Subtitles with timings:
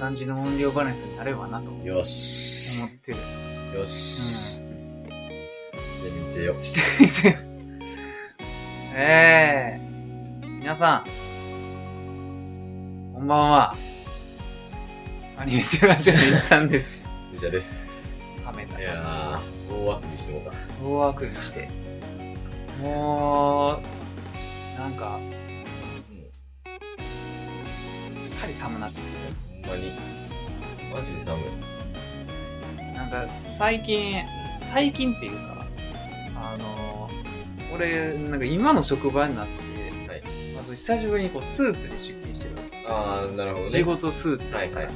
[0.00, 2.82] 感じの音量バランスになればなと思よし。
[2.82, 3.18] ってる。
[3.78, 4.54] よし。
[4.54, 4.62] して
[6.10, 6.58] みせよ。
[6.58, 7.34] してみせよ。
[8.96, 9.80] ええ
[10.42, 11.04] 皆さん、
[13.12, 13.76] こんばんは。
[15.36, 17.04] アニメテラジオの一さんです。
[17.32, 18.22] ゆうちゃです。
[18.42, 18.80] はめた。
[18.80, 20.52] いやー、大してもうた。
[20.82, 21.68] 大して。
[22.80, 25.18] もう、なんか、
[26.64, 29.19] すっかり寒なってきほん
[29.68, 29.92] まに。
[30.92, 31.44] マジで寒い。
[31.44, 32.92] て。
[32.94, 34.22] なんか、最近、
[34.72, 35.66] 最近っていうか、
[36.36, 37.08] あの、
[37.74, 40.22] 俺、なんか今の職場になって、はい。
[40.58, 42.56] あと久しぶりにこうスーツで出勤してる。
[42.88, 43.70] あー、なるほどね。
[43.70, 44.54] 仕事スーツ。
[44.54, 44.88] はいはい。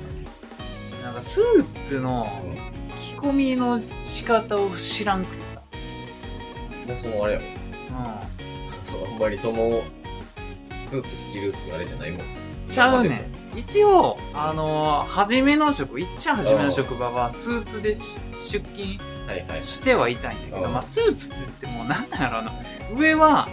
[1.05, 2.27] なんかスーツの
[3.01, 5.63] 着込みの仕方を知らんくてさ。
[6.87, 7.45] そもそもあれやろ。
[7.47, 7.49] う
[9.15, 9.83] あんまりその、
[10.85, 12.21] スーツ着るってあれじゃないもん。
[12.21, 12.25] ん。
[12.71, 13.34] ちゃうねん。
[13.57, 18.19] 一応、あのー、初めの職、いっちゃん初めの職場はスーツでし
[18.51, 18.99] 出勤。
[19.63, 22.53] してはいたんやけど、うんまあスーツって言ってもなんなんやろな。
[22.97, 23.49] 上は、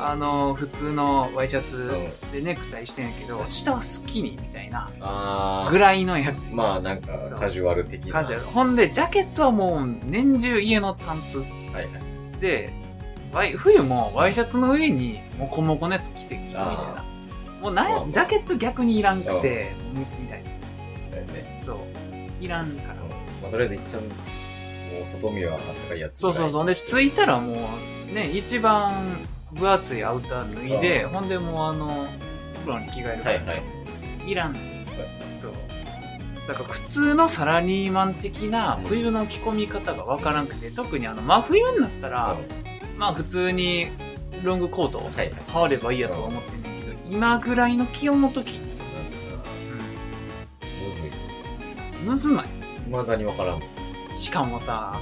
[0.00, 1.90] あのー、普通のワイシャツ
[2.32, 6.52] でネクタイしてんやけど、下はスキニーみたいなあぐらいのやつ。
[6.52, 8.12] ー、まあなんかカジュアル的な。
[8.12, 8.44] カジュアル。
[8.46, 11.38] ほんで、ジャケットはもう年中家のタンス。
[11.38, 12.40] はいはい。
[12.40, 12.72] で、
[13.32, 16.62] ワイ冬もワイシャツの上にモコモコのやつ着てみたいな
[16.98, 17.04] あ。
[17.60, 20.50] もうなジャケット逆にいらんくて、みみたいな。
[21.10, 21.62] だよね。
[21.64, 21.78] そう。
[22.40, 22.94] いらんから。
[22.94, 26.18] まあ、とりあえずいっちゃん、もう外見はあったかいやつ。
[26.18, 26.66] そうそうそう。
[26.66, 27.68] で、着いたらも
[28.10, 29.18] う、ね、一番
[29.52, 32.06] 分厚いアウター脱いで、うんほんでもうあの、
[32.64, 34.30] 風呂に着替えるから、はいはい。
[34.30, 34.56] いらん。
[35.38, 35.52] そう。
[36.46, 42.36] だから普通のサラリーマン的なうん冬の着込み方がわからんくて、特にあの真冬になったら、う
[42.94, 43.88] んまあ普通に
[44.42, 45.10] ロングコートを。
[45.52, 46.57] 羽織ればいいやとは思って
[47.10, 48.58] 今ぐらいの気温の時。
[48.58, 48.66] む
[50.94, 51.10] ずい。
[52.02, 52.46] うん、むずない。
[52.86, 53.62] 未だにわからん。
[54.16, 55.00] しかもさ、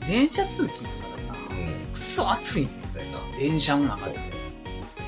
[0.00, 1.92] 俺電車通勤だからさ、うん。
[1.92, 3.38] くそ暑いんだよそうやな。
[3.38, 4.20] 電車の中そうで。。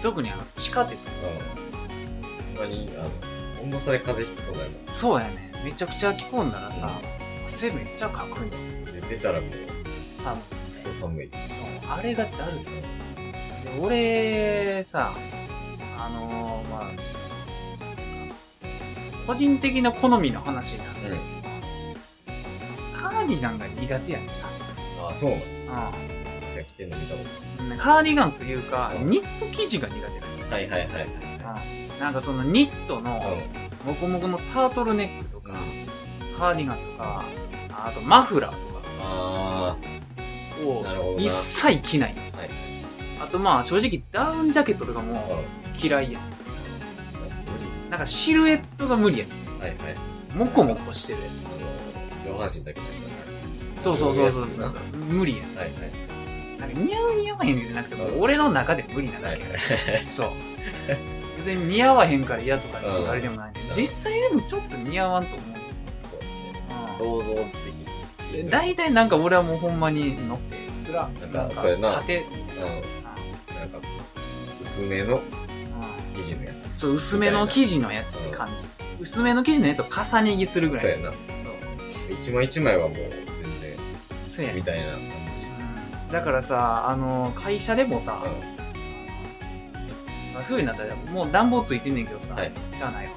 [0.02, 0.98] 特にあの地下鉄。
[0.98, 2.56] うん。
[2.56, 3.10] ほんまに、あの、
[3.64, 4.98] 温度差で風邪ひきそうになります。
[4.98, 5.52] そうやね。
[5.64, 6.90] めちゃくちゃ着込んだらさ、
[7.46, 8.50] 汗めっちゃかくんよ。
[8.86, 9.50] で、出たらもう、
[10.24, 11.30] 多分くそ寒い。
[11.88, 12.64] あれがだるい。
[12.64, 15.12] で俺さ、
[16.04, 16.90] あのー、まあ、
[19.26, 20.90] 個人的な好みの話になる。
[22.92, 23.00] うん。
[23.00, 25.42] カーディガンが苦手やねんああ、そうなの
[25.90, 25.92] な。
[26.50, 27.20] 私が着てんの見たこ
[27.70, 27.78] うん。
[27.78, 30.02] カーディガンというか、うんニット生地が苦手。
[30.54, 31.06] はいはいはいはい。
[31.92, 31.98] うん。
[32.00, 33.22] なんかそのニットの、
[33.84, 35.54] うもこもこのタートルネックとか、ん。
[36.36, 37.24] カーディガンとか、
[37.70, 39.76] あとマフラーとあ
[40.62, 41.22] かをあ、なるほどな。
[41.22, 42.14] 一切着ない。
[42.36, 42.50] はい。
[43.22, 46.22] あとまあ正直ダウンジャケットとかもう嫌いやん。
[47.90, 49.28] なんかシルエットが無理やん。
[49.28, 49.34] 理。
[49.60, 49.78] はいはい。
[50.34, 51.26] モコモコしてるや
[52.24, 52.92] あの、上半身だけだか
[53.78, 53.82] つ。
[53.82, 55.54] そうそうそうそうそう無理やん。
[55.54, 55.60] ら。
[55.62, 56.58] はいはい。
[56.58, 59.42] なんか似合う似合わへんじゃなくても、うん俺の中で無理なだけ。
[59.44, 59.56] はいは
[60.02, 60.06] い。
[60.08, 60.30] そう。
[61.36, 65.48] 別に似合わへんから嫌とかっていうあれでもないねうん実際でもちょっと似合わんと思う。
[66.00, 66.64] そうね。
[66.88, 72.24] うん想像的大体なんか俺はもうほんまに乗ってすら、なんかそうやな縦、うん。
[73.62, 73.88] なんか、
[74.62, 75.22] 薄めのうん
[76.14, 76.78] 生地のやつ。
[76.78, 78.66] そう、薄めの生地のやつって感じ。
[79.00, 80.84] 薄めの生地のやつを重ね着するぐらい。
[80.84, 81.12] そうやな。
[82.20, 88.30] 一枚一枚はもう全然、みたいな感うんだからさ、あの、会社でもさ、じ。
[90.34, 93.12] まあ、冬になったらもう暖房ついてんねんけどさ、はいしゃあないわ。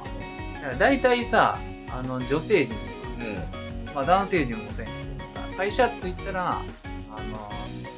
[0.55, 1.57] だから大体さ、
[1.91, 2.75] あの、女性陣
[3.19, 3.27] うん。
[3.27, 3.95] うん。
[3.95, 7.51] まあ男性陣もそうやねんけどさ、会社着いたら、あの、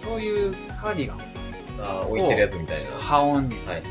[0.03, 1.17] そういうカーディガン
[1.79, 2.91] ああ、置いてるやつみたいな。
[2.91, 3.59] は羽織んねん。
[3.63, 3.83] いはい。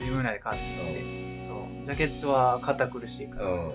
[0.00, 1.46] 自分らで買ってきて。
[1.46, 1.86] そう。
[1.86, 3.46] ジャケットは堅苦しいから。
[3.46, 3.72] うん。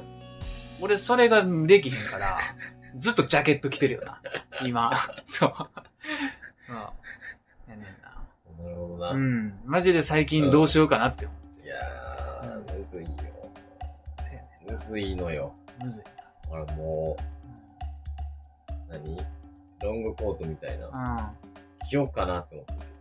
[0.81, 2.37] 俺、それができへんから、
[2.97, 4.21] ずっとジャケット着てるよな。
[4.65, 4.91] 今。
[5.25, 5.53] そう。
[6.61, 6.77] そう。
[7.69, 8.63] やねんな。
[8.63, 9.11] なるほどな。
[9.11, 9.59] いうん。
[9.65, 11.67] マジで最近どうしようかなって思う。
[11.67, 13.09] やー、むずいよ。
[14.19, 15.53] そうやねむずいのよ。
[15.79, 15.83] ん。
[15.83, 16.03] むずい
[16.51, 17.23] あれもう、
[18.91, 19.17] 何？
[19.81, 20.87] ロングコートみたいな。
[20.89, 21.33] な。
[21.89, 22.92] 着ようかなって思って。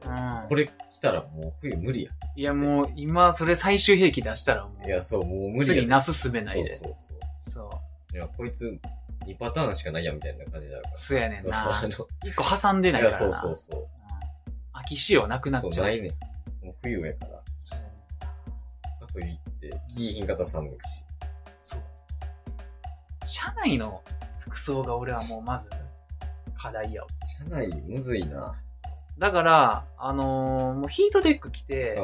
[0.49, 2.11] これ着たらもう冬無理や。
[2.37, 5.75] いやもう、今、それ最終兵器出したらもう、いや、そう、もう無理や。
[5.77, 6.77] 次なすすべないで。
[6.77, 6.95] そうそう
[7.43, 7.71] そう。
[7.71, 7.81] そ
[8.13, 8.17] う。
[8.17, 8.79] いや、こいつ、
[9.27, 10.97] 2パターンしかないや、みたいな感じになるから。
[10.97, 11.83] そうやねんそう、なあ。
[11.83, 11.89] の、
[12.25, 13.37] 一個挟んでないいや、からな。
[13.37, 13.81] そうそうそう。
[13.81, 13.87] うん。
[14.73, 15.87] 秋仕様なくなっそう、ちゃう。
[15.87, 16.65] ないねん。
[16.67, 17.33] もう冬やから。
[19.07, 21.05] かといって、着いひんかったら寒いし。
[21.59, 21.81] そう。
[23.25, 24.03] 車内の
[24.41, 25.71] 服装が俺はもうまず
[26.57, 27.09] 課題やわ。
[27.51, 28.55] 車内むずいな。
[29.19, 31.95] だから、あのーもうヒートテック着て、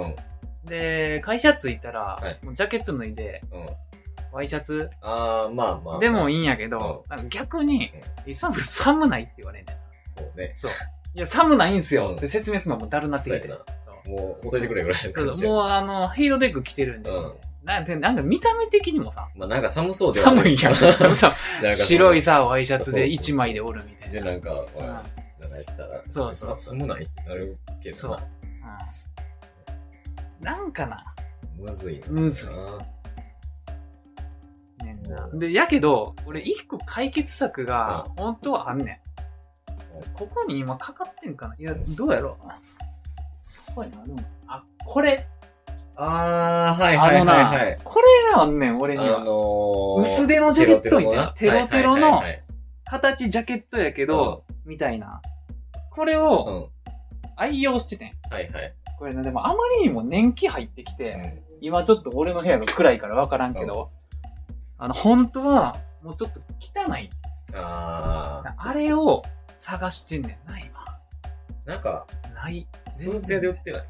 [0.64, 2.44] うん、で、会社着いたら、はい。
[2.44, 3.66] もうジャケット脱いで、うん。
[4.32, 4.90] ワイシャツ？
[5.00, 5.98] ああまあまあ。
[5.98, 7.90] でもいいんやけど、なんか逆に、
[8.26, 9.76] イサンス寒ないって言われんねん。
[10.04, 10.54] そうね。
[10.58, 10.70] そう。
[11.14, 12.16] いや、寒ないんすようん。
[12.16, 13.48] って説明するのもだるなってきて。
[14.06, 17.32] もう、ほどいてくれぐらいの感じもうあの、ヒーローデック着てるんで、うん。
[17.64, 20.74] なんでなんか見た目的にもさ、まあなんか寒そうで寒いやん。
[21.74, 24.30] 白いさ、ワイシャツでそうそうそう1枚でおるみたいで、な。
[24.30, 24.64] なんか、
[25.50, 28.16] まあなんかやってたら、そうそうさ寒ないってなるけどな。。
[30.40, 30.44] うん。
[30.44, 31.14] なんかな。
[31.58, 32.06] むずいな。
[32.08, 32.78] むずいな
[34.84, 39.08] ねんなで、やけど、俺一個解決策が、う本当はあんねん。
[40.14, 42.48] ここに今かかってんかないや、どうやろう
[43.66, 45.26] ここにあるのあ、これ。
[45.96, 47.78] あー、はいはいはいあのな、はい。
[47.82, 49.20] これがあんねん、俺あには。
[49.20, 52.22] のー、薄手のジャケットみたいなテロテロの
[52.84, 55.20] 形ジャケットやけど、みたいな。
[55.98, 56.54] これをうん。
[56.54, 56.68] うん
[57.40, 58.12] 愛用しててん。
[58.32, 58.74] はいはい。
[58.98, 63.90] これね、でもあまりにも年季入ってきて、うん今ちょっと俺の部屋が暗いからわからんけど、
[64.76, 67.10] あの、本当は、もうちょっと汚い。
[67.54, 69.22] ああれを
[69.56, 70.68] 探してんねんな、今。
[71.66, 72.66] ー、なんか、ない。
[72.92, 73.82] スーツ屋で売ってない？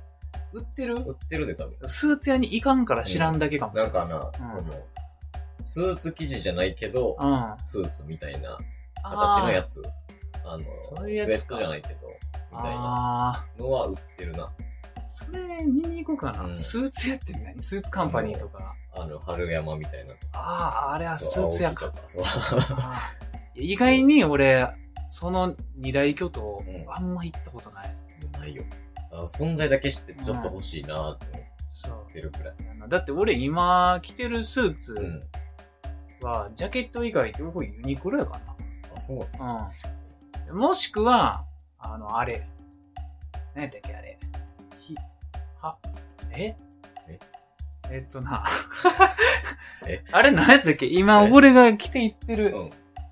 [0.55, 0.95] 売ってる？
[0.97, 1.89] 売ってるで多分。
[1.89, 4.65] スーツ屋に行かんから知らんだけかもなんかな、その、
[5.63, 7.35] スーツ生地じゃないけど、うん。
[7.35, 8.59] あスーツみたいな
[9.03, 9.83] 形のやつ。
[10.49, 10.53] つ。
[10.53, 11.95] あの、そういうやつかスウェットじゃないけど、
[12.51, 14.45] みたいなあのは売ってるな。
[14.45, 14.51] あ。
[15.13, 16.45] それ見に行こうかな。
[16.47, 17.63] うんスーツ屋って何？
[17.63, 18.75] スーツカンパニーとか。
[18.97, 20.15] あの、春山みたいな。
[20.33, 21.87] ああ、あれはスーツ屋か。
[21.87, 22.09] 青木とか。
[22.09, 22.25] そう。
[22.79, 24.69] あー意外に俺、
[25.11, 27.97] その二大巨頭うん、あんま行ったことない。
[28.33, 28.63] ないよ。
[29.11, 32.55] あ存在だけ知ってちょっと欲しいなって思そうってるくらい。
[32.89, 36.27] だって俺今着てるスーツうん。
[36.27, 38.41] は、ジャケット以外両方ユニクロやか
[38.95, 39.39] あ、そう。
[39.39, 39.71] な。
[39.87, 39.98] うん。
[40.53, 41.45] もしくは、
[41.79, 42.47] あの、あれ。
[43.55, 44.19] 何やったっけ、あれ。
[44.79, 44.95] ひ、
[45.61, 45.77] は、
[46.33, 46.57] え？
[47.09, 47.19] え？
[47.91, 48.45] えっとな。
[49.87, 50.05] え？
[50.13, 50.87] あれ何やったっけ？
[50.87, 52.71] 今え俺が着ていってる、うん。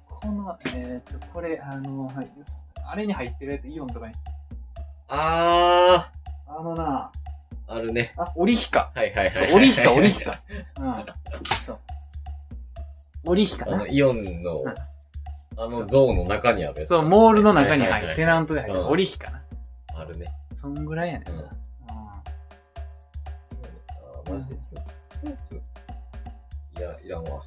[0.08, 2.30] この、えっと、これ、あの、はい、
[2.88, 4.14] あれに入ってるやつ、イオンとかに。
[5.08, 6.10] あ
[6.48, 8.14] あのな、ー、あるね。
[8.16, 8.90] あ、オリヒカ。
[8.94, 9.52] はいはいはい。
[9.54, 10.42] オリヒカ、オリヒカ。
[10.78, 10.94] うん。
[11.64, 11.78] そう。
[13.26, 13.86] オリヒカなあの、。
[13.86, 14.74] イオンのうん、
[15.58, 16.90] あの像の中にあるやつ。
[16.90, 18.84] そう、モールの中に入って、テナントで入ってる。
[18.84, 19.42] うんオリヒカな。
[19.94, 20.32] あるね。
[20.54, 21.42] そんぐらいやねんな。
[21.42, 21.48] うん
[23.44, 25.18] そうねあーマジでスーツ。
[25.18, 25.62] スーツ？
[26.78, 27.42] いや、いらんわ。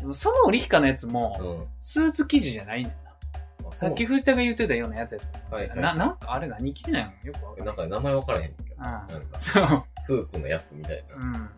[0.00, 1.66] でもそのオリヒカのやつうも、ん。
[1.80, 3.70] スーツ生地じゃないねんな。
[3.70, 5.56] あさっき藤田が言ってたようなやつやった。
[5.56, 5.80] はいはい。
[5.80, 7.64] な、なんかあれ何生地なんよくわかんな。
[7.64, 8.76] ないんか名前分からへんけど。
[8.76, 9.84] うんなんか、そう。
[10.00, 11.16] スーツのやつみたいな。
[11.16, 11.50] うん。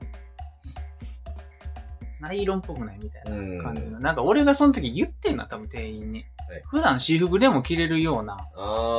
[2.20, 4.00] ナイロンっぽくないみたいな感じの。
[4.00, 6.20] なんか俺がその時言ってんな、多分店員に。
[6.20, 8.36] はい普段私服でも着れるような。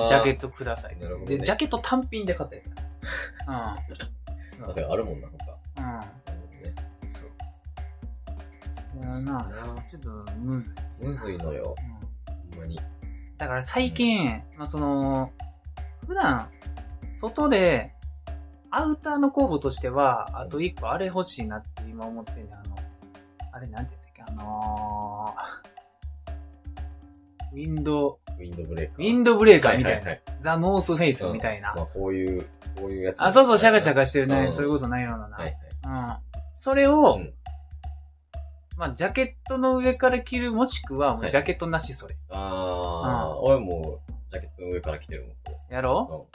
[0.10, 0.98] ジャケットください。
[1.00, 2.66] なるほどねで、ジャケット単品で買ったやつ。
[3.48, 3.54] うん。
[3.54, 3.78] あ、
[4.74, 5.58] そうあるもんな、他。
[5.82, 6.00] うん。
[6.00, 6.08] ね。
[7.08, 7.30] そう。
[9.00, 9.44] いやな、な
[9.90, 10.10] ちょっと
[10.40, 10.74] むずい。
[11.00, 11.76] むずいのよ。
[11.80, 11.98] うん
[12.56, 12.80] ほんまに。
[13.38, 15.32] だから最近、まあその、
[16.06, 16.50] 普段、
[17.16, 17.94] 外で、
[18.70, 22.64] アウターの候補としては、あと一個あれ欲しいなって今思ってんねんあ、
[23.58, 28.96] あれなんて言ったっけ、あのー、ウィンド、ウィンドブレーカー。
[28.98, 30.00] ウィンドブレーカーみたいな。
[30.00, 31.74] はいはいザ・ノースフェイスみたいな。
[31.76, 32.44] まあ、こういう、
[32.80, 33.24] こういうやつ。
[33.24, 34.46] あ、そうそう、シャカシャカしてるね。
[34.48, 35.38] うんそれこそないようなな。
[35.38, 35.56] はいはい。
[35.86, 36.18] うん。
[36.56, 37.34] それを、うん
[38.78, 42.16] まあ、ジャケットの上から着る、もしくは、ジャケットなしそれ。
[42.30, 46.28] あー、う俺もう、ジャケットの上から着てるもん、こやろ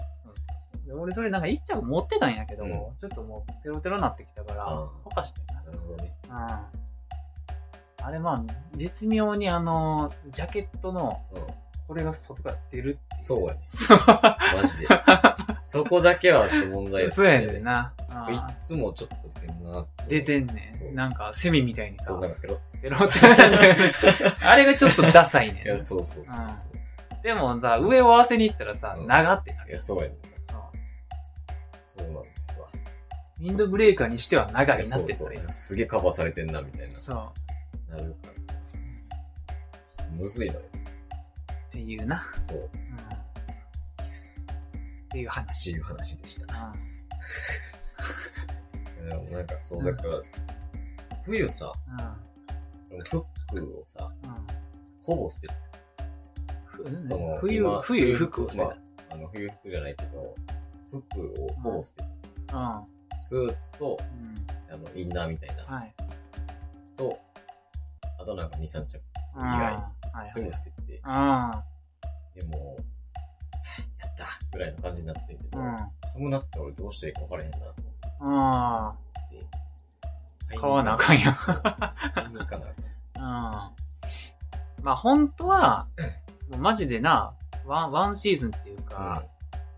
[0.77, 0.81] れ。
[0.81, 0.87] うん。
[0.87, 5.63] で俺それなんか一着持ってたんやけど、うんちょっともうテロテロなってきたから、ほかしてんな。
[5.63, 6.13] なるほどね。
[6.29, 6.82] うん。
[8.05, 8.43] あれまあ、
[8.77, 11.47] 絶妙にあの、ジャケットの、うん。
[11.89, 13.23] これが外から出るっていう。
[13.23, 13.61] そうやね。
[13.69, 13.99] そう。
[14.07, 14.87] マジで。
[15.63, 17.93] そこだけはちょっと問題そうやねんな。
[18.31, 20.05] いっうんつもちょっと出てんなって。
[20.09, 20.71] 出てんね。
[20.73, 27.23] そうんなんか、セミみたいにさそう、、なんかペロッテロテロあれがちょっとダサいねいや、そうそうそうそう。
[27.23, 29.71] でもさ、上を合わせに行ったらさ、うん長ってなる。
[29.71, 30.13] いや、そうやねん。
[30.13, 30.23] うん
[31.95, 32.69] そうなんですわ。
[33.39, 35.53] ウィンドブレーカーにしては長いなそうそうってたら。
[35.53, 36.99] すげえカバーされてんな、みたいな。
[36.99, 37.42] そう。
[37.93, 38.29] なるか
[39.99, 40.07] ら。
[40.17, 40.61] むずいのよ。
[40.61, 42.27] っていうな。
[42.39, 42.59] そう。
[42.59, 42.69] っうん。
[42.69, 42.69] っ
[45.09, 45.71] ていうて話。
[45.73, 46.75] いう話でした。
[46.75, 46.93] うん
[49.09, 50.23] でもなんか、そう、だから、
[51.25, 51.73] 冬さ、
[52.91, 53.01] うん。
[53.01, 54.63] フックをさ、うん
[55.03, 55.55] ほぼ捨てる。
[56.65, 58.77] ふその冬今、冬服を捨てまあ、
[59.11, 60.35] あの、冬服じゃないけど、
[60.91, 62.09] 服をほぼ捨てる。
[62.47, 62.57] た。
[62.57, 63.21] うん。
[63.21, 63.99] スーツと、
[64.71, 64.73] うん。
[64.73, 65.65] あの、インナーみたいな。
[65.65, 65.95] はい。
[66.97, 67.19] と、
[68.23, 69.03] あとなんか2、3着。
[69.35, 69.73] うん意外
[70.13, 70.31] はい。
[70.35, 71.65] 全部捨てて、あ
[72.35, 72.77] でも、
[73.99, 75.77] やったぐらいの感じになってんけど、うん。
[76.05, 78.09] 寒なって俺どうしていいか分からへんなと思って。
[78.21, 78.95] あ
[80.61, 81.35] 買わなあかんやん。
[81.35, 83.69] そう買いに行かなあかん。
[84.79, 84.85] うん。
[84.85, 85.89] まあ本当は、
[86.51, 89.25] もうマジでな、ワン、ワンシーズンっていうか、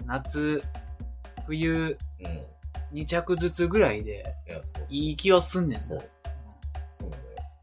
[0.05, 0.65] 夏、
[1.47, 2.27] 冬、うん。
[2.27, 2.45] うん。
[2.95, 4.35] 2着ずつぐらいで、
[4.89, 5.09] い。
[5.09, 6.11] いい気はすんねんなそう。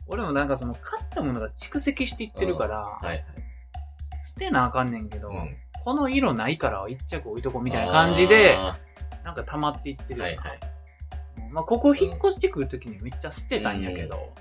[0.07, 3.25] 俺もなんかその、買ったものが蓄積していってるから、はいはい。
[4.23, 5.55] 捨てなあかんねんけど、うん。
[5.83, 8.77] この色ないから1着置いとこうみたいな感じで、あ
[9.23, 10.59] なんか溜まっていってーるはいはい。
[11.37, 14.33] うんまあ、ここ引っ越してくるときにめっちゃ捨てたんやけど、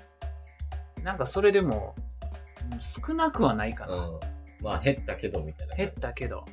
[1.03, 2.11] なんかそれでも、うん
[2.79, 3.95] 少なくはないかな。
[3.95, 4.19] うん。
[4.61, 5.75] まあ、減ったけど、みたいな。
[5.75, 6.45] 減ったけど。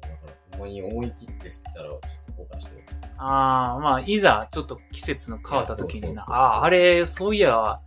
[0.00, 2.82] だから、ほんまに思い切って捨てたら、ちょっと後悔してる。
[3.18, 7.80] ああ、まあ、いざ、ちょっと季節の変わった時にな、ああ、あれ、そういや、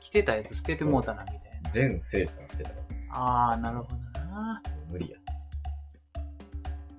[0.00, 1.70] 着てたやつ捨ててもうたな、みたいな。
[1.70, 2.76] 全セーター捨てたか
[3.08, 4.62] ら、ああ、なるほどな。
[4.90, 5.20] 無理やっ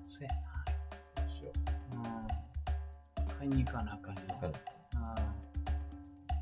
[0.06, 0.30] そうや
[1.14, 1.52] どうしよ
[1.94, 2.02] な。
[3.20, 3.28] うん。
[3.38, 4.20] 買いに行かなあかんよ。
[4.40, 4.52] かる
[4.94, 5.04] うん。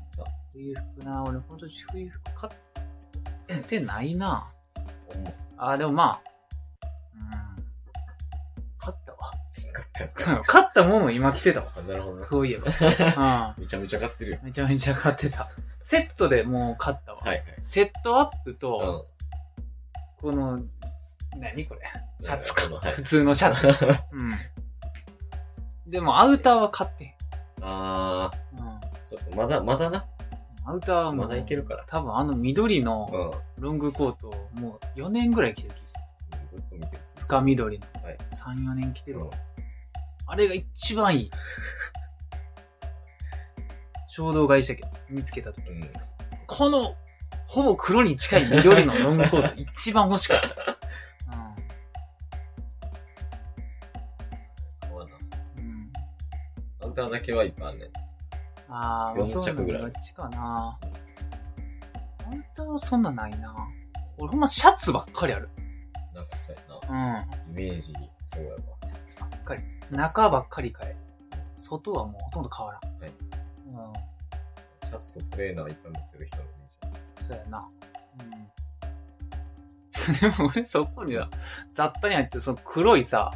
[0.09, 2.49] さ冬服な、俺今年冬服買
[3.59, 4.47] ってないな。
[5.57, 6.21] ああ、でもまあ、
[7.15, 7.65] うん。
[8.79, 9.14] 買ったわ。
[9.75, 11.67] 買った ったものを今着てたわ。
[11.75, 12.23] あ、なるほどな。
[12.25, 12.67] そういえば。
[13.57, 13.61] うん。
[13.61, 14.39] めちゃめちゃ買ってるよ。
[14.43, 15.49] めちゃめちゃ買ってた。
[15.81, 17.19] セットでもう買ったわ。
[17.21, 17.43] はいはい。
[17.61, 19.07] セットアップうと、
[20.17, 20.21] ん。
[20.21, 20.59] この、
[21.37, 21.81] 何これ？
[22.21, 23.03] シャツかはい普。
[23.03, 23.67] 通のシャツ。
[24.11, 24.31] うん。
[25.91, 27.13] でもアウターは買ってん。
[27.61, 28.59] あうん。
[28.59, 30.05] ー、ちょっとまだ、まだな？
[30.67, 31.83] アウターはまだいけるから。
[31.87, 33.61] 多分あの緑うのん。
[33.61, 36.03] ロングコートをもう4年ぐらい着てる気がする。
[36.49, 37.01] ずっと見てる。
[37.19, 37.85] 深緑の。
[38.03, 39.64] はい3、4年着てるわうん。
[40.27, 41.31] あれが一番いい。
[44.07, 45.69] 衝動買いしたけど、見つけたとき。
[45.69, 45.91] うん。
[46.47, 46.95] この、
[47.47, 50.47] ほぼ黒に近い緑のロングコート、一番欲しかった。
[54.87, 55.15] 買わな。
[55.57, 55.63] うん。
[55.63, 55.91] うん。
[56.81, 57.89] アウターだけはいっぱいあんねん。
[58.69, 60.79] ああ、4着ぐらいそうなのがちかな。
[62.25, 63.53] アウターはそんなないな。
[64.17, 65.49] 俺ほんまシャツばっかりある。
[66.13, 67.19] なんかそうやな。
[67.49, 67.51] うん。
[67.51, 68.59] イメージ、そうやわ。
[69.45, 69.61] かり。
[69.91, 70.95] 中ばっかり買え。
[71.61, 72.91] 外はもうほとんど変わらん。
[73.01, 73.11] はい
[73.67, 73.71] う
[74.85, 74.89] ん。
[74.89, 77.27] シャツとトレーナーいっぱい持ってる人のイメージ。
[77.27, 77.67] そうやな。
[78.19, 78.29] うん。
[80.19, 81.29] でも俺そこには、
[81.73, 83.31] 雑多に入ってるその黒いさ、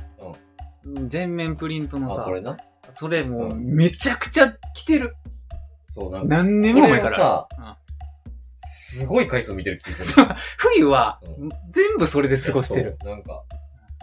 [1.08, 2.58] 全面プリントのあ、さこ、れな。
[2.92, 5.16] それもううんめちゃくちゃ着てる。
[5.88, 7.12] そう、なんか、何年も前から。
[7.12, 7.75] さうん
[8.62, 10.25] すごい回数見てる気がする。
[10.58, 12.98] 冬はう全部それで過ごしてる。
[13.06, 13.44] なんか、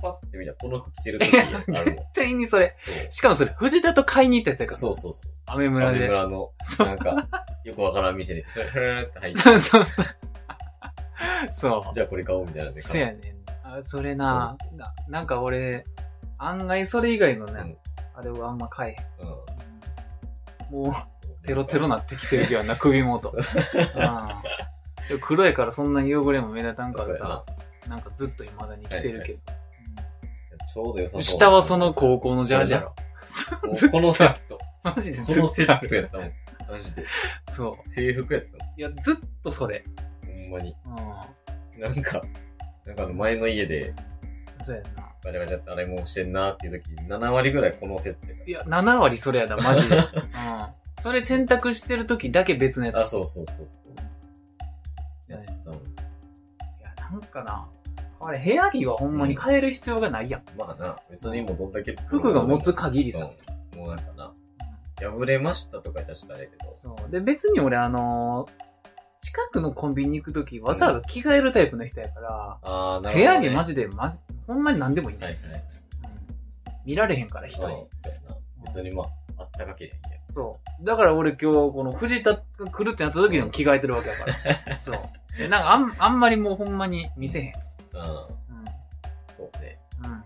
[0.03, 1.85] パッて見たらこの服着てる時あるもん。
[1.85, 2.75] 絶対にそれ。
[2.79, 3.13] そう。
[3.13, 4.79] しかもそれ、藤田と買いに行ったやつやから。
[4.79, 5.33] そうそうそう。
[5.47, 5.99] アメ村で。
[5.99, 7.29] アメ村の、なんか、
[7.65, 10.07] よくわからん店に、それ、ふーって入って、そうそうそう。
[11.53, 11.95] そう。
[11.95, 13.21] じゃあこれ買おうみたいなんでそうやねん。
[13.65, 15.85] あそれなそうな、なんか俺、
[16.39, 17.77] 案外それ以外のね、うん
[18.19, 19.23] あれをあんま買え
[20.73, 20.79] へん。
[20.79, 20.85] うん。
[20.85, 20.97] も
[21.43, 23.31] う、テロテロなってきてるけどな、首元。
[23.37, 23.43] うん
[25.09, 27.45] でも黒いからそんなに汚れも目立たんからそうやなさ、
[27.89, 29.39] なんかずっと未だに着てるけど。
[30.77, 31.39] ちょうど良さうんそう。
[31.39, 32.95] 下はその高校のジャージやろ。
[33.67, 34.59] もうこのセット。
[34.85, 36.33] マジでこのセットやったもん。
[36.71, 37.03] マジで。
[37.47, 38.69] とそ制服やったう。
[38.77, 39.85] いや、ずっとそれ。
[40.23, 40.37] もん。
[40.37, 40.77] ほんまに。
[41.79, 42.23] うなんか、
[42.85, 43.95] なんかあの前の家で
[44.61, 44.63] ん。
[44.63, 45.09] そうやな。
[45.25, 49.97] ガチャガチャって洗い物してんなっていう時、7割ぐらいこのセットやかいや、7割それやな、マジで。
[49.97, 50.05] うん。
[51.01, 52.97] それ選択してる時だけ別のやつ。
[52.97, 53.01] ら。
[53.01, 55.33] あ、そうそうそうそう。
[55.33, 55.79] やったもん。
[55.79, 55.83] い
[56.83, 57.67] や、なんかな。
[58.21, 60.43] あれ、部屋着はほんまに変える必要がないやん。
[60.59, 61.95] まあな、別にもうどんだけ。
[62.07, 63.31] 服が持つ限りさ。
[63.31, 64.33] うんもうなんかな、
[65.11, 66.97] 破れましたとか言ったらちょっとあれやけど。
[66.97, 67.11] そう。
[67.11, 68.67] で、別に俺、あのー
[69.19, 73.47] 近くのコンビニに行くとき、わざわざ着替えるタイプの人やから、あー、な部るほど、ね。
[73.47, 75.17] 屋着マジで、まじ、ほんまに何でもいい。
[75.17, 75.35] はいはい。
[75.35, 75.41] うん
[76.85, 77.75] 見られへんから、人に。
[77.75, 78.37] うんそうやな。
[78.65, 79.07] 別にまあ、
[79.39, 80.21] あったかけりゃいいや。
[80.33, 80.85] そう。
[80.85, 84.79] だから俺今日、この藤田が来るってなった時にも着替えてるわけやから。
[84.81, 84.99] そう。
[85.37, 87.53] でなんかあん、あんまりもうほんまに見せへん。
[87.97, 88.11] うん。
[88.11, 88.65] うん。
[89.31, 89.79] そうね。
[90.05, 90.25] うん。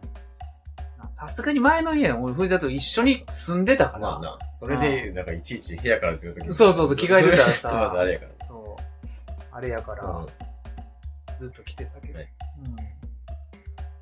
[1.14, 3.98] さすがに前の家は俺藤田と一緒に住んでたから。
[3.98, 8.46] まあな、それで、なんかいちいち部屋から出るときそうそうそう着替えてたらさそれちょっとまだあれやから。
[8.46, 9.42] そう。
[9.52, 10.26] あれやから、うん。
[11.38, 12.18] ずっと来てたけど。
[12.18, 12.28] はい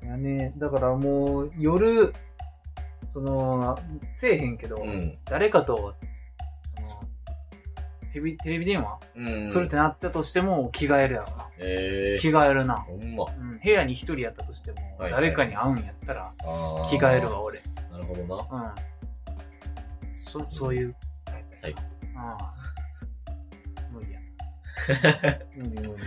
[0.01, 0.07] うん。
[0.07, 2.13] いやね、だからもう夜、
[3.11, 3.77] その、
[4.15, 5.17] せえへんけど、うん。
[5.25, 5.95] 誰かと、
[8.11, 8.99] テレビ、テレビ電話？
[9.15, 9.47] うん。
[9.51, 11.47] するってなったとしても着替えるやろな。
[11.59, 12.77] ええ着替えるな。
[12.77, 13.25] ほんま。
[13.25, 13.59] うん。
[13.63, 17.41] 部屋に一人やったとしても、はい誰かに会うんやったらあー着替えるわ、。
[17.41, 17.61] 俺。
[17.91, 18.35] なるほどな。
[18.51, 20.23] うん。
[20.23, 21.75] そ、そういうタイプや
[22.17, 22.53] ああ。
[23.91, 24.19] 無理や。
[25.55, 26.03] 無理無理無理。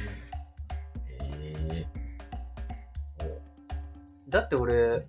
[1.20, 1.86] ええ
[3.20, 3.40] そう。
[4.28, 5.06] だって俺、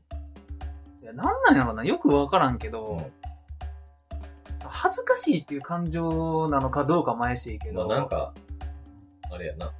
[1.02, 3.06] いや、なんなんやろな、よくわからんけど、うん
[4.74, 7.88] 恥ずかしいっていう感情なのかどうかも怪しいけど。
[7.88, 8.34] まあなんか、
[9.32, 9.72] あれやな。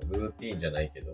[0.00, 1.12] そのルーティーンじゃないけど、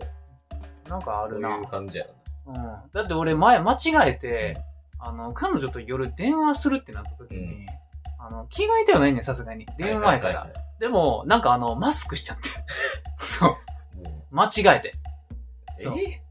[0.89, 1.49] なんかあるな。
[1.51, 2.05] そういう感じや
[2.47, 2.53] うん。
[2.55, 4.57] だって俺前間違えて、
[4.99, 7.65] あの、彼女と夜電話するってなった時に、うん
[8.19, 9.65] あの、着替えてはないねん、さすがに。
[9.65, 9.75] な。
[9.75, 10.39] 電話やから。
[10.41, 12.49] はいはいでも、なんかあの、マスクしちゃって。
[13.23, 13.49] そう。
[13.49, 13.63] はいはい
[14.31, 14.93] 間違えて。
[15.79, 16.21] え？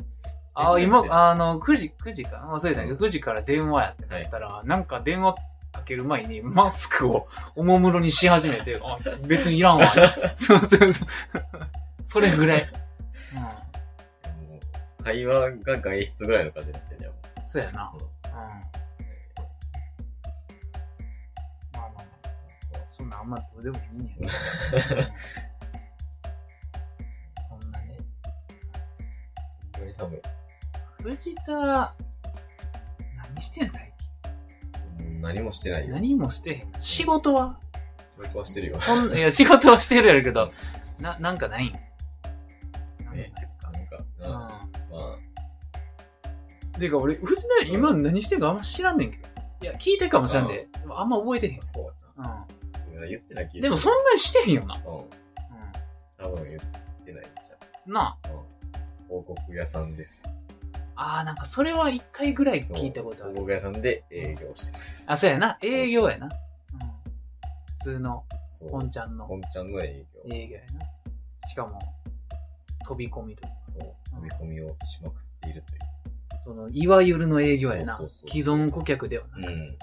[0.55, 0.83] あ、え？
[0.83, 5.37] 今、あの、9時、9時か忘れたけど、9時から電話やってはいなったら、なんか電話
[5.73, 9.93] かける前にマスクをおもむろにし始めて、あ、別にいらんわ。
[10.37, 11.09] そうそうそう。
[12.05, 12.63] それぐらい。
[12.63, 12.65] う
[13.41, 14.61] も
[15.01, 17.09] う会話が外出ぐらいの感じになってんね。
[17.47, 17.93] そうやな。
[17.95, 17.99] う。
[17.99, 18.33] うん。
[18.33, 18.43] ま
[21.75, 25.01] あまあまあ、そんなあんまどうでもいいんやけど。
[25.01, 25.07] うん
[27.49, 27.99] そんなね。
[29.63, 30.21] 本当に寒い。
[31.03, 31.95] 藤田、
[33.17, 33.92] 何してん最うん
[35.23, 35.91] 何もしてない近。
[35.95, 36.01] よ。
[36.01, 36.73] 何もしてへん。
[36.79, 37.59] 仕事は？
[38.21, 38.79] 仕事はしてるよ。
[38.79, 40.53] そんいや、仕事はしてるやるけど、
[40.99, 41.73] な、なんかないん？
[41.73, 41.81] なんか
[44.21, 44.69] なうなま
[46.75, 46.81] あ、ん。
[46.81, 49.29] てか俺、藤田今何してんかあんま知らんねんけど。
[49.63, 50.69] いや、聞いてるかもしらんで。
[50.91, 51.61] あんま覚えてへん。
[51.61, 52.47] そうやうな。
[53.09, 53.61] 言ってない気。
[53.61, 54.81] でもそんなにしてへんよな。
[54.85, 54.95] うん。
[55.03, 55.07] う
[56.19, 56.61] 多分言っ
[57.05, 57.93] てないんじゃん。
[57.93, 58.29] なう。
[58.29, 58.43] うん。
[59.09, 60.35] 広告屋さんです。
[60.97, 61.19] あ。
[61.19, 63.33] あー、なんかそれは一回ぐらい聞いたことある。
[63.33, 65.07] 広告屋さんで営業してます。
[65.09, 65.59] あ、そうやな。
[65.63, 66.27] 営業やな。
[66.27, 66.31] うん。
[66.31, 68.25] 普通の。
[68.71, 70.35] 本ちゃんの本ちゃんの営業。
[70.35, 71.49] 営業やな。
[71.49, 71.79] しかも、
[72.87, 73.83] 飛び込みというかそう。
[74.15, 75.79] 飛び込みをしまくっているという。
[76.45, 78.31] その、いわゆるの営業やなそうそうそう。
[78.31, 79.45] 既存顧客ではなうん。
[79.45, 79.47] い。
[79.47, 79.79] うん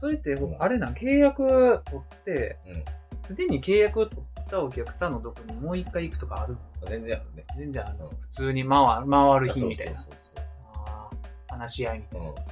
[0.00, 2.84] それって、うんあれなん、契約取って、うん。
[3.26, 6.56] すでに契約を取ったお客さんのとこにもう一回行くとかある？
[6.86, 7.44] 全然あるね。
[7.56, 9.94] 全然あの、うん普通に回る回る日そうみたいな。
[9.94, 10.44] そうそう
[10.86, 12.28] あー話し合いみたいそう。
[12.28, 12.34] うん。
[12.34, 12.42] ど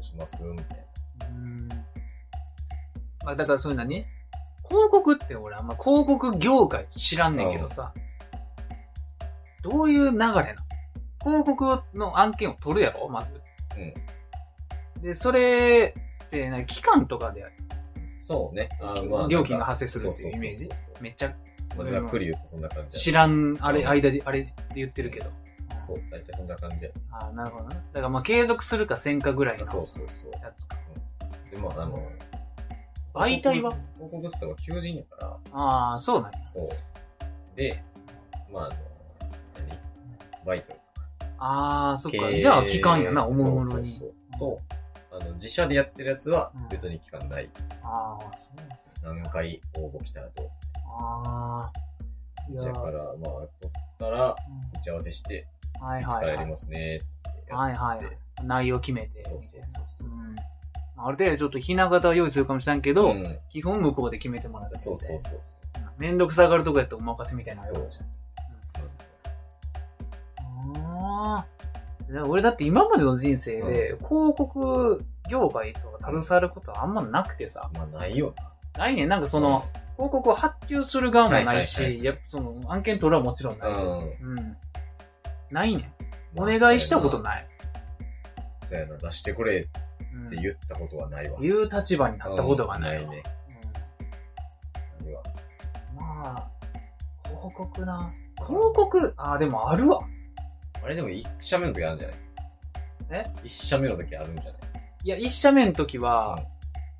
[0.00, 0.44] うします？
[0.44, 0.86] みたい
[1.20, 1.26] な。
[1.26, 1.32] な。
[1.32, 1.68] うん。
[3.24, 4.04] まあ、だからそういうのに、
[4.68, 7.92] 広告って俺あんま広告業界知らんねんけどさ、
[9.62, 10.34] どういう流れなの？
[11.22, 13.40] 広告の案件を取るやろまず。
[14.96, 15.02] うん。
[15.02, 17.44] で、それって、なんか期間とかで
[18.24, 18.68] そうね。
[18.80, 20.70] あーまあ、料金が発生するっていうイメージ？
[21.00, 21.34] めっちゃ
[21.76, 25.30] まあ、ざっくり言うとそんな感じや知らん、あれ、うん間で、あれで言ってるけど。
[25.78, 26.90] そう、大体そんな感じや。
[27.10, 27.70] ああ、なるほどな。
[27.70, 30.32] だからまあ継続するかせんかぐらいのそうそうそう。
[31.50, 32.00] で、まあ、あの、
[33.14, 33.72] 媒体は？
[33.96, 36.46] 広告室は求人やから、ああ、そうなんや。
[36.46, 36.68] そう。
[37.56, 37.82] で、
[38.52, 38.76] まあ、あの、
[39.68, 40.46] 何？
[40.46, 40.80] バイトとか。
[41.38, 42.32] ああ、そっか。
[42.32, 43.90] じゃあ期間やな、おもむろに。
[43.90, 44.60] そうそうそうと、
[45.12, 47.50] あの、自社でやってるやつはうん別に期間ない。
[47.82, 48.50] ああ、そ
[49.10, 49.14] う。
[49.14, 50.50] 何回応募来たらと。
[50.86, 51.72] ああ。
[52.64, 54.36] だから、まあ、取ったら、う
[54.78, 55.46] 打ち合わせして、
[55.80, 56.50] んはいいつからやりはいはい。
[56.50, 58.44] ますね、つってやはいはい。
[58.44, 59.22] 内容決めて。
[59.22, 59.60] そうそう
[59.96, 60.08] そう。
[60.96, 64.76] ある程度ちょっとひな形は用意するかもしれんけど、うん基本向こうで決めてもらって。
[64.76, 65.40] そうそうそう。
[65.98, 67.88] めんどくさがるとこやったらお任せみたいなそう
[72.20, 77.70] 俺だって今までの人生で、広告業界とか携わることはあんまなくてさ。
[77.74, 78.34] まあ、ないよ
[78.76, 79.08] ないねん。
[79.08, 79.48] なんかそな。
[79.48, 79.60] の、
[79.96, 83.72] 広告を発注する側もないはいはいし、やっぱその案件取るはもちろんない。
[83.72, 83.98] うん。
[84.00, 84.56] うん。
[85.50, 85.82] ないね
[86.36, 86.40] ん。
[86.40, 87.46] お願いしたことない。
[88.58, 89.66] そうやな、出してくれっ
[90.14, 91.38] うんて言ったことはないわ。
[91.40, 93.22] 言う立場になったことがないないね。
[95.00, 96.48] うんまあ、
[97.28, 98.04] 広告な。
[98.36, 100.00] 広告、ああ、でもあるわ。
[100.84, 102.16] あれでも一社目の時あるんじゃない？
[103.10, 103.30] え？
[103.44, 104.54] 一社目の時あるんじゃない？
[105.04, 106.38] いや、一社目の時は、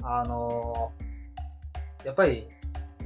[0.02, 1.02] あのー
[2.06, 2.48] やっぱり、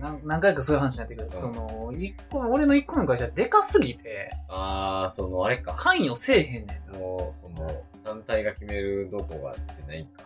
[0.00, 1.30] 何何回かそういう話になってくる。
[1.30, 5.74] うんその、一個、俺の一個の会社でかすぎて、あー、その、あれか。
[5.78, 10.22] 関与せえへんねんもう、その、単体が決めるどこが別にないんか。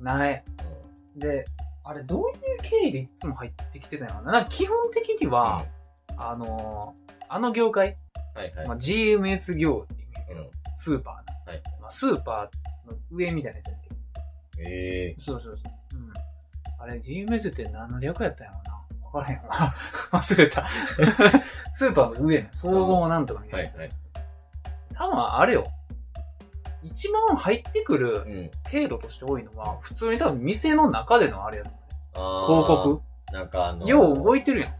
[0.00, 0.14] な。
[0.18, 0.44] ない。
[1.16, 1.44] で、
[1.84, 5.32] あれどういう経緯でいつも入ってきてたのかななんか基本的にうん。
[5.32, 5.64] は、
[6.16, 7.96] あのーあの業界、
[8.36, 8.68] はいはい。
[8.68, 13.96] まあ、GMS 業って言うけど、うんスーパーな、はいまあ、スーパーの上みたいなやつやねんけど。
[14.58, 15.96] ええそうそうそう。
[15.96, 16.12] うん。
[16.78, 19.06] あれ、GMS って何の略やったんやろな。
[19.06, 19.72] わからへんわ。
[20.12, 20.68] 忘れた。
[21.72, 23.50] スーパーの上の総合なんとかみー。
[23.50, 23.62] たな。
[23.62, 23.90] はいいはい。
[24.94, 25.64] 多分あれよ。
[26.82, 28.50] 一番入ってくるうん。
[28.70, 31.86] 程度として多いのは、普通に多分店の中でのあれやと思うね。
[32.14, 33.02] あ広告。
[33.30, 33.32] ー。
[33.32, 34.74] なんかあの、よう覚えてるやん。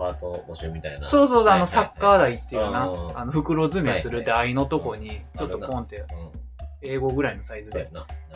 [0.00, 1.06] パート募集みたいな。
[1.06, 6.06] そうそうそう、あの、サッカー台っていうな、うんあの、袋詰めする台のとこに、ちょっとうんポンって、うん。
[6.82, 7.90] 英語ぐらいのサイズで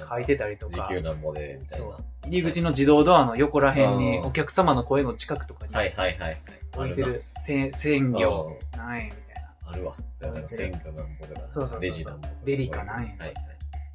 [0.07, 1.87] 書いてたりとか、時給なんぼで、みたいな。
[2.27, 6.37] 入り口の自動ドアの横ら辺に、うんお客様の声の近くとかにいはいはいはい。
[6.77, 8.13] 置いてるせ鮮。
[8.13, 9.71] 魚うん何円みたいな。
[9.71, 9.95] あるわ。
[10.13, 11.41] そうやなんか選挙なんぼとか。
[11.49, 12.29] そうそうそうレジなんぼ。
[12.45, 13.11] デリかなんや。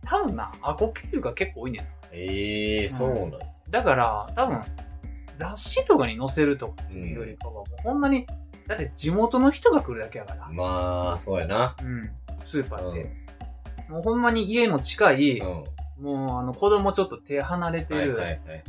[0.04, 1.88] 多分な、アコ経由が結構多いねん。
[2.12, 3.38] ええー、そうなんだ。
[3.70, 4.62] だから、多分、
[5.40, 7.38] 雑誌とかに載せるとかういうよりん。
[7.38, 8.28] かは、もうほんまに、
[8.68, 10.48] だって地元の人が来るだけやから。
[10.52, 11.76] まあ、そうやな。
[11.82, 12.12] うん。
[12.46, 12.94] スーパーうん。
[12.94, 13.10] で。
[13.88, 15.64] もうほんまに家の近い、うん。
[16.04, 18.64] もうあの子供ちょっと手離れてはいはいはるいはい。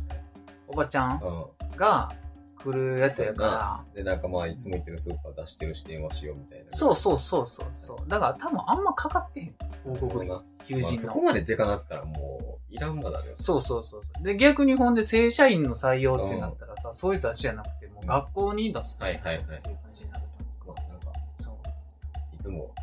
[0.67, 2.09] おばちゃんうが
[2.57, 3.93] 来るやつやかん。
[3.93, 6.71] で、なんかまあ、いつも行ってるスーパー出してるし電話しようみたいな。
[6.71, 8.09] ら、そうそうそうそうそう。
[8.09, 9.55] だから多分あんまかかってへん。
[9.83, 10.33] 広告になるほどな。
[10.35, 11.21] まあ、求人のそこ。
[11.21, 12.40] まででかなったらもう、
[12.71, 13.33] いらんまだね。
[13.35, 14.23] そうそうそうそう。
[14.23, 20.23] で、逆にほんで正社員の採用ってなったらさ、そういう雑誌じゃなくて、もう学校に出すはいはいはいっていう感じになる
[20.65, 21.11] とまあ、なんか、
[21.45, 22.35] 思う。
[22.35, 22.73] いつも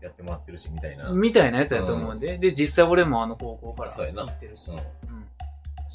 [0.00, 1.08] やってもらってるし、みたいな。
[1.08, 1.16] そう。
[1.16, 4.70] みたいなやつやと思うんで、で、実際俺もあの高校から行ってるし。
[4.70, 4.82] うんうん。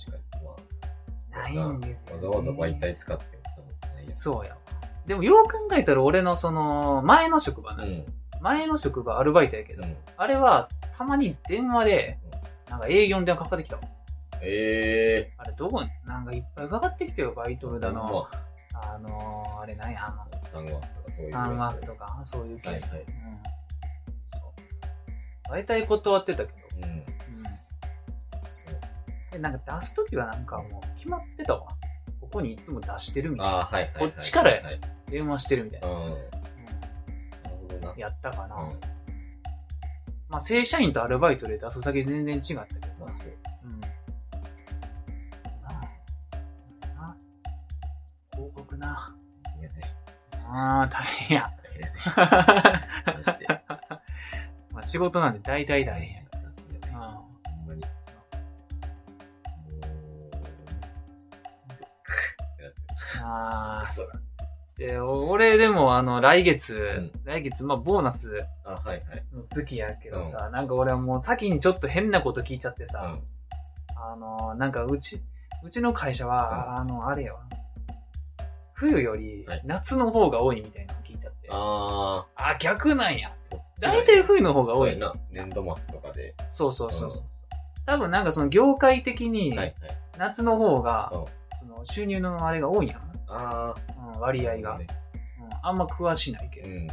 [0.05, 0.45] 確かに。
[0.45, 0.51] ま
[1.39, 2.27] あ、ないんですよ、ね。
[2.27, 4.07] わざわざ媒体使ってもない。
[4.11, 4.57] そうやわ。
[5.07, 8.05] でもよう考えたら俺のその、前の職場ね、
[8.37, 8.41] うん。
[8.41, 9.95] 前の職場アルバイトやけど、うん。
[10.17, 12.17] あれはたまに電話で、
[12.69, 13.81] なんか営業の電話かかってきたわ。
[14.41, 15.83] ええあれどこ？
[15.83, 17.73] に、なんかいっぱいかかってきてよ、バイトー。
[17.73, 18.27] ルだの、
[18.73, 21.87] まあのー、あれ何や、あの、あ、単語とかそういうターンワークか。
[21.87, 22.69] とか、そういう系。
[22.69, 22.89] はいはい。
[22.89, 22.97] うん。
[24.31, 24.41] そう。
[25.49, 26.83] 大体断ってたけど、うん。
[26.83, 27.03] うん。
[28.47, 29.31] そう。
[29.31, 31.67] で、なんか出すときはなんかもう決まってたわ。
[32.21, 33.57] ここにいつも出してるみたいな。
[33.57, 34.11] ああ、はいはいはい。
[34.11, 34.79] こっちからやはい。
[35.09, 35.87] 電話してるみたいな。
[35.89, 35.95] うん。
[35.95, 37.93] なるうほどな。
[37.93, 38.55] ん、やったかな。
[40.29, 40.33] うん。
[40.33, 42.87] まあ、正社員とアルバイトで出す先全然違ったけど。
[42.99, 43.27] まあそう。
[43.65, 43.79] うん。
[46.95, 47.15] な
[48.31, 49.15] 広告な。
[49.59, 49.81] いやね。
[50.47, 51.51] ああ、大変や。
[51.63, 51.93] 大変やね。
[53.25, 53.47] マジで。
[54.71, 56.21] まあ仕事なんで大体大大変変や。
[56.21, 56.93] やね。
[56.93, 56.99] うん。
[56.99, 57.01] ほ
[57.63, 57.83] んまに。
[63.21, 64.28] あクソが。
[64.85, 64.87] あ。
[64.87, 69.01] で、俺でもあの、来月、ん来月、まあ、ボーナスあ、はいはい。
[69.33, 74.01] の月やけどさ、なんか俺はもう先にちょっと変なこと聞いちゃってさ、うん。
[74.01, 75.21] あの、なんかうち、
[75.63, 77.39] うちの会社は、あの、あれよ。
[78.73, 81.49] 冬よりはい夏の方が多いみたいなの聞いちゃって。
[81.51, 83.27] ああ、逆なんや。
[83.27, 84.91] ー、そっち大体冬の方が多い。
[84.91, 85.13] そうやな。
[85.31, 86.33] 年度末とかで。
[86.53, 87.11] そうそうそう
[87.85, 89.75] 多分なんかその業界的にはいはい。
[90.17, 91.29] 夏の方が、うんそ
[91.79, 94.51] の収入のあれが多いんやあな、うん、割ー。
[94.51, 94.87] 合が、ね
[95.39, 95.49] うん。
[95.61, 96.67] あんま詳しないけど。
[96.67, 96.73] うん。
[96.73, 96.87] うん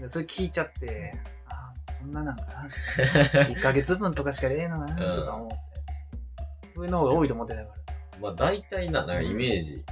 [0.00, 1.12] でそれ聞いちゃって、
[1.48, 2.68] あそんななんかな、
[3.50, 5.56] 1ヶ月分とかしか出えんのかな、とか思って。
[6.74, 8.20] 冬の方が多いと思ってたから。
[8.20, 9.84] まあ大体な、なんかイメージ。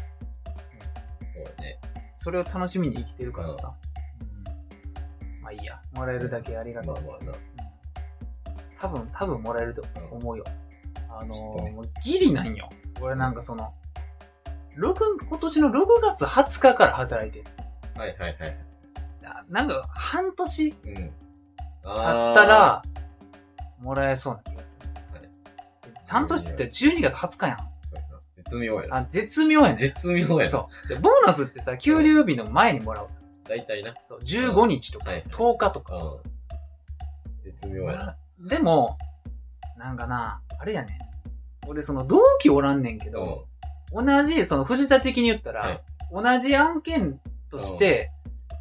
[1.27, 1.81] そうやね。
[2.20, 3.75] それを楽しみに生きてるからさ。
[4.20, 5.81] うんまあいいや。
[5.94, 6.94] もらえるだけありがとう。
[6.94, 7.33] まあまあな。
[7.33, 7.57] うん
[8.79, 10.44] 多分、多分もらえると思うよ。
[11.18, 12.68] あのー、もうギリなんよ。
[13.00, 13.72] 俺なんかその、
[14.76, 17.44] 6、今年の6月20日から働いてる。
[17.96, 18.59] はいはいはい。
[19.22, 21.07] ななんか、半年経うん。
[21.09, 21.12] っ
[21.83, 22.83] た、ら、
[23.81, 24.88] もらえそうな気がする。
[25.12, 25.31] はい
[26.09, 27.59] 半年って言ったら12月20日やん。
[27.59, 28.20] そうやな。
[28.37, 28.96] 絶妙やな。
[28.98, 29.76] あ、絶妙やねん。
[29.76, 30.50] 絶妙やな。
[30.50, 30.88] そう。
[30.88, 33.09] で、ボーナスってさ、給料日の前にもらう。
[33.48, 33.94] 大体な。
[34.09, 35.96] そう、15日とかはい、10日とか。
[35.96, 37.42] うん。
[37.42, 38.16] 絶妙やな。
[38.38, 38.98] でも、
[39.76, 41.06] なんかな、あれやねん。
[41.68, 43.12] 俺その同期おらんねんけうん。
[43.12, 43.46] ど、
[43.92, 45.81] 同じ、その藤田的に言ったら、はい
[46.12, 47.18] 同じ案件
[47.50, 48.12] として、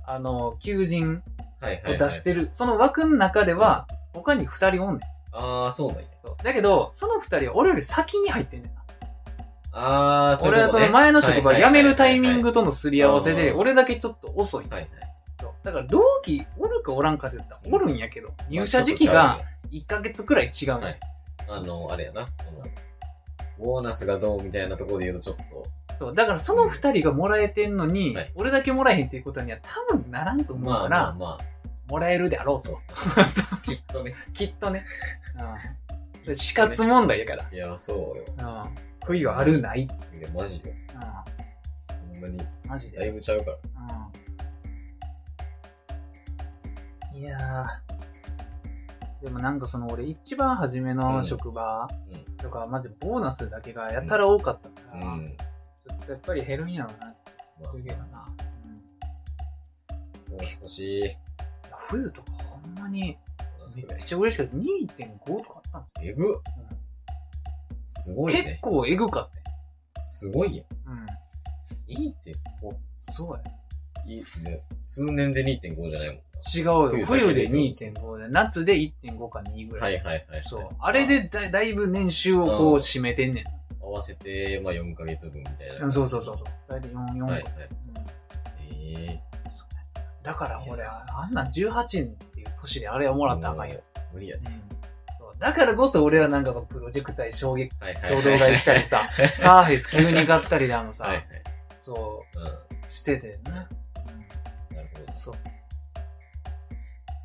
[0.07, 1.21] あの、求人
[1.61, 1.97] をはいはい、はい。
[1.99, 5.01] 出してる、その枠の中では、他に二人おんねん。
[5.31, 6.07] ああ、そうなんや。
[6.23, 8.81] そうだけど、その二人は俺より先に入ってんねんな。
[9.73, 14.65] ああ、そうい俺はそうことねの前の職場はいはいはいはい辞めるタイミングとのすり合わせで、うん俺だけちょっと遅い。
[14.69, 14.89] はいはい。
[15.39, 19.39] そうだから同期おるかおらんかって言ったらおるんやけど、まあ入社時期が、
[19.71, 20.81] 1ヶ月くらい違うねん。
[20.81, 20.99] はい
[21.47, 22.27] あの、あれやな。
[22.43, 22.65] その、
[23.59, 31.37] ボーナスがどうみたいなところで言うとちょっと、そう、だからその二人がもらえてんのに、はい俺だけもらえへんっていうことには多分ならんと思うまあから、まあま
[31.87, 32.69] もらえるであろあ、うと。
[32.69, 32.77] そう。
[33.63, 34.15] きっとね。
[34.33, 34.85] きっとね。
[36.25, 36.35] うん。
[36.35, 37.45] 死活問題やから。
[37.51, 38.25] いや、そうよ。
[38.39, 38.75] うん。
[39.05, 39.83] 冬はあるない。
[39.83, 39.87] い
[40.21, 40.63] や、マジよ。
[40.65, 42.47] うほんまに、ん。
[42.65, 43.09] マジだで。
[43.09, 43.57] いぶちゃうから。
[47.13, 47.17] うん。
[47.17, 49.25] いやー。
[49.25, 52.24] でもなんかその俺一番初めの職場うん。
[52.45, 55.35] とか、マジボーナスだけがやたら多かったから、うん。
[55.37, 57.31] ちょっとやっぱり減るんやろうなって
[57.61, 58.29] まあいうけどな。
[60.29, 60.33] うん。
[60.33, 61.17] もう少し、
[61.87, 63.17] 冬とかほんまに
[63.75, 64.55] めっちゃ嬉しかった。
[64.57, 66.37] 2.5とかあったんですえぐっ
[67.83, 68.59] すごい結ね。
[68.61, 69.43] 構エグかったよ。
[70.05, 70.65] すごいやん。
[70.91, 71.05] うん。
[71.87, 73.43] いいって、こそうや。
[74.07, 74.61] う、いいね。
[74.87, 76.17] 通年で2.5じゃないもん
[76.55, 76.89] 違うよ。
[76.89, 77.63] 冬冬でだけで
[77.93, 79.79] 2.5で、夏で1.5か2ぐな。
[79.79, 79.85] ら。
[79.85, 80.43] はいいはいはい。
[80.45, 80.69] そう。
[80.79, 83.45] あれでだだいぶ年収をこううん占めてんねん。
[83.83, 85.85] 合わせて、まあ4ヶ月分みたいな。
[85.85, 86.45] うんそうそうそうそう。
[86.67, 87.25] 大体4、4個。
[87.25, 87.43] はいはい。
[87.43, 87.49] うん
[88.71, 89.19] ええ
[90.23, 93.79] だから俺、あんなん18っていう年であれをもらったらあかんよ。
[94.11, 94.59] 無理やね。
[95.31, 95.39] うん。
[95.39, 98.09] だからこそ俺はなんかそのプロジェクターに衝撃、はいはい。
[98.09, 99.01] 衝動買いしたりさ、
[99.37, 101.25] サーフェス急に買ったりだのさ、はいはい。
[101.83, 102.43] そうん。
[102.43, 103.67] う、しててね。
[105.13, 105.35] そう。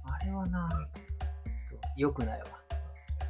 [0.05, 1.11] あれはな、うん
[1.97, 2.47] 良くないわ。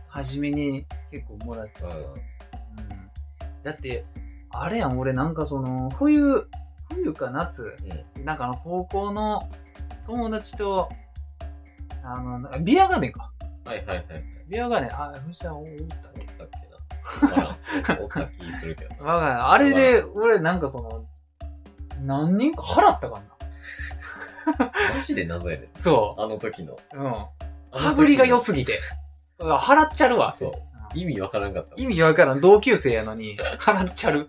[0.09, 1.83] 初めに結構もらって。
[1.83, 1.91] うん。
[1.91, 2.21] うん
[3.63, 4.05] だって、
[4.51, 6.49] あれやん、俺なんかその、冬、
[6.95, 7.77] 冬か夏、
[8.17, 8.25] うん。
[8.25, 9.49] なんかあの高校の
[10.07, 10.89] 友達と、
[12.03, 13.31] あの、ビアガーデンか。
[13.65, 14.25] はいはいはいはい。
[14.49, 16.27] ビアガーデン、あ、藤田おったおっね。
[16.39, 16.61] たっけ
[18.03, 19.13] おった気するけどな。
[19.13, 19.43] わかんない。
[19.43, 21.05] あれで、俺なんかその、
[22.03, 23.21] 何人か払ったか
[24.95, 25.69] マジで謎やね。
[25.77, 26.79] そあの時の。
[26.95, 26.99] う。
[26.99, 27.15] うん。
[27.71, 28.81] 羽振りが良すぎて。
[29.39, 30.33] 払っちゃるわ。
[30.33, 30.51] そう。
[30.51, 31.75] うん意味わからんかった。
[31.77, 32.41] 意味わからん。
[32.41, 34.29] 同級生やのに、 払っちゃる。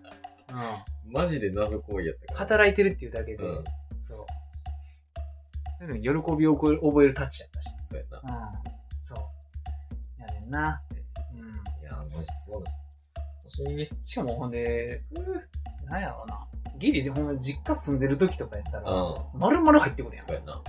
[1.07, 1.11] うん。
[1.11, 2.39] マジで謎行為やったから。
[2.39, 3.63] 働いてるっていうだけで、うん
[4.03, 4.25] そう。
[5.79, 7.69] そういうのに喜びを覚え覚えるタッチやったし。
[7.81, 8.51] そうやな。
[8.63, 9.01] うん。
[9.01, 10.21] そう。
[10.21, 10.81] やねんな。
[11.33, 11.81] うん。
[11.81, 12.79] いやー、マジでボーナス。
[13.59, 13.89] 欲しい。
[14.07, 15.03] しかもほんで、
[15.85, 16.47] なんやろうな。
[16.77, 20.25] ギリ、ほんま実家住んでる時とかやったら、う丸々入ってくるやん。
[20.25, 20.55] そうやな。
[20.55, 20.61] うん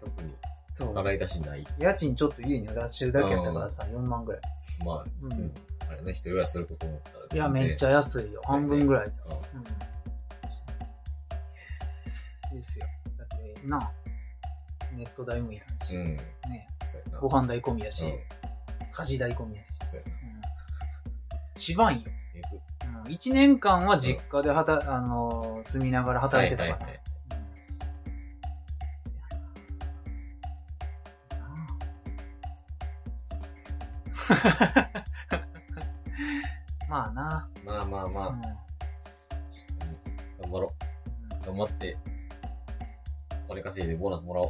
[0.00, 0.34] 特に、
[0.74, 0.94] そう。
[0.94, 1.66] 払い出しない。
[1.78, 4.42] 家賃ちょっと家に出してるだけやったからさ、4万ぐらい。
[4.84, 5.32] まあ、うん。
[5.32, 5.54] うん。
[5.88, 7.88] あれね、一人暮らしすること思ったらいや、めっちゃ。
[7.88, 8.40] ゃ安いよ。
[8.44, 9.32] そうやね半分ぐらいじうん。
[9.32, 9.36] う
[12.54, 12.56] ん。
[12.56, 12.86] いいですよ。
[13.16, 13.92] だって、な、
[14.94, 16.16] ネット代もいらんし、うん。
[16.16, 17.18] ね、そうやな。
[17.20, 18.18] ご飯代込みやし、うん
[18.98, 19.68] 家事代込みやし。
[19.84, 20.12] そうやな。
[20.12, 20.40] うん。
[21.54, 22.10] 一番よ。
[22.36, 23.02] えぐうん。
[23.14, 26.76] 1年間は実家ではた、あのー住みながら働いてたから。
[26.76, 27.06] はいはいはいうん
[36.88, 37.48] まあな。
[37.64, 38.56] まあまあまうんあ、
[40.42, 40.72] 頑張ろ
[41.42, 41.46] う。
[41.46, 41.96] 頑張って、
[43.46, 44.48] お金稼いでボーナスもらおう。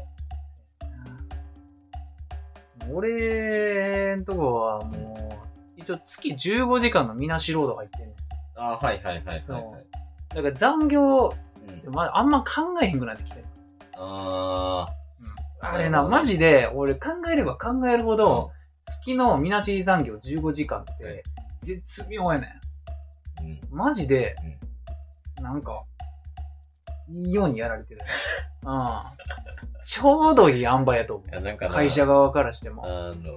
[2.95, 5.46] 俺んとこはもう、
[5.87, 8.61] 一応月15時間のみなし労働入ってんねん。
[8.61, 9.87] ああ、はいはいはいはい、はい。
[10.35, 11.33] だから残業、
[11.87, 13.45] うん、まあ、あんま考えへんくなってきてる。
[13.99, 14.89] あ
[15.61, 18.51] あれな、マジで、俺考えれば考えるほあ、ど、
[19.03, 21.25] 月のみなし残業15時間っはいて、
[21.63, 22.61] 絶妙やね
[23.41, 23.47] うん。
[23.47, 23.53] うん。
[23.53, 23.61] ん。
[23.71, 24.35] マジで、
[25.41, 25.85] なんか、
[27.09, 28.01] いいようにやられてる。
[28.65, 28.89] うん。
[29.85, 31.69] ちょうどいい塩梅やと思いや、なんかう。
[31.69, 32.85] な、会社側からしても。
[32.85, 33.37] あの、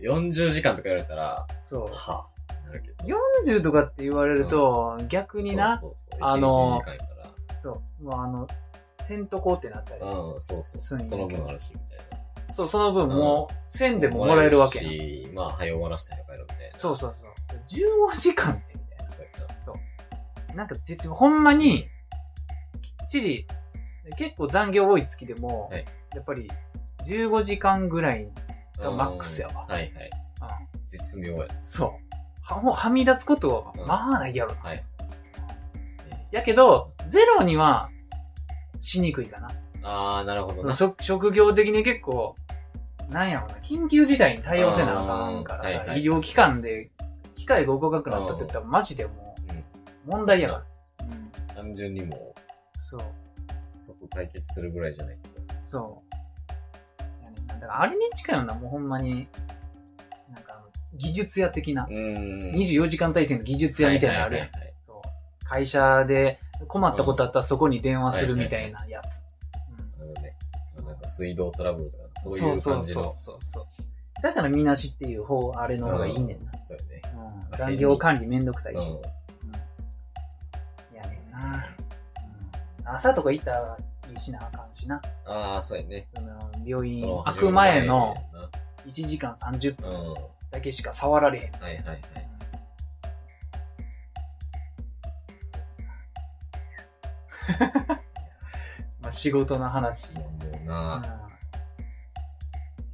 [0.00, 1.82] 40時間とか言われたら、そう。
[1.92, 3.04] はぁ、なるけど。
[3.44, 6.28] 40とかって言われると、逆にな、そうそうそう。
[6.28, 7.06] あの1日2時間やか
[7.60, 8.48] そう、まあ、あの、
[9.02, 12.54] せんとこってなったりら。、うん、そうそうそうその分あるし、みたいな。
[12.54, 14.86] そう、その分もう、せんでももらえるわけやん。
[14.88, 16.78] し、まあ、早終わらせて早く帰るみたいな。
[16.78, 18.12] そうそうそう。
[18.12, 19.08] 15時間ってみたいな。
[19.08, 19.48] そうやな。
[20.54, 21.88] なんか実はほんまに、
[22.82, 23.46] きっちり、
[24.16, 25.84] 結構残業多い月でも、はい
[26.14, 26.50] やっぱり
[27.06, 28.28] 15時間ぐらい、
[28.78, 29.84] がうんマックスやわはいはい。
[29.84, 31.48] うん、絶妙や。
[31.62, 31.90] そう。
[32.40, 34.60] はもうはみ出すことはうんまあないやろな。
[34.62, 34.84] はい。
[36.30, 37.90] やけど、ゼロには
[38.80, 39.48] しにくいかな。
[39.82, 40.74] あー、なるほどな。
[40.74, 42.36] 職職業的に結構、
[43.10, 46.90] なんやろな、緊急事態に対応せなあかんからさ、あーはいはい医療機関で
[47.36, 49.64] 機械が動かなくなったって言ったらマジでもうんう
[50.06, 50.64] 問題やか
[50.98, 51.06] ら。
[51.06, 51.30] うん。
[51.56, 53.00] 単純にもう、そう。
[53.80, 55.30] 即解決するぐらいじゃないと。
[55.64, 56.14] そう。
[57.60, 59.28] だからあれに近いような、もうほんまに、
[60.32, 62.54] なんかあの、技術屋的な、うーん。
[62.54, 64.50] 24時間体制の技術屋みたいなのあるやん。
[65.44, 69.28] 会社で困ったことあったらそこに電話するみたいなやつ。
[70.84, 73.02] なんか水道トラブルとか、そういう感じの。
[73.02, 73.66] そうそうそう。
[74.22, 76.52] だからみなしっていう方、あれの方がいいねんな。
[76.62, 77.02] そうやね。
[77.50, 77.56] うん。
[77.58, 78.90] 残業管理めんどくさいし。
[78.90, 79.02] ううん。
[80.96, 81.66] やねんな。
[82.80, 82.88] うん。
[82.88, 83.78] 朝とか行ったら
[84.10, 84.96] いいしなあかんしな。
[84.96, 85.00] ん。
[85.26, 86.06] ああ、そうやね。
[86.14, 88.14] その、病院その開く前の
[88.86, 90.14] 始1時間30分
[90.50, 91.44] だけしか触られへん。
[91.44, 92.02] いはいはい。
[99.00, 100.12] まあ仕事の話。
[100.14, 101.02] もううんな、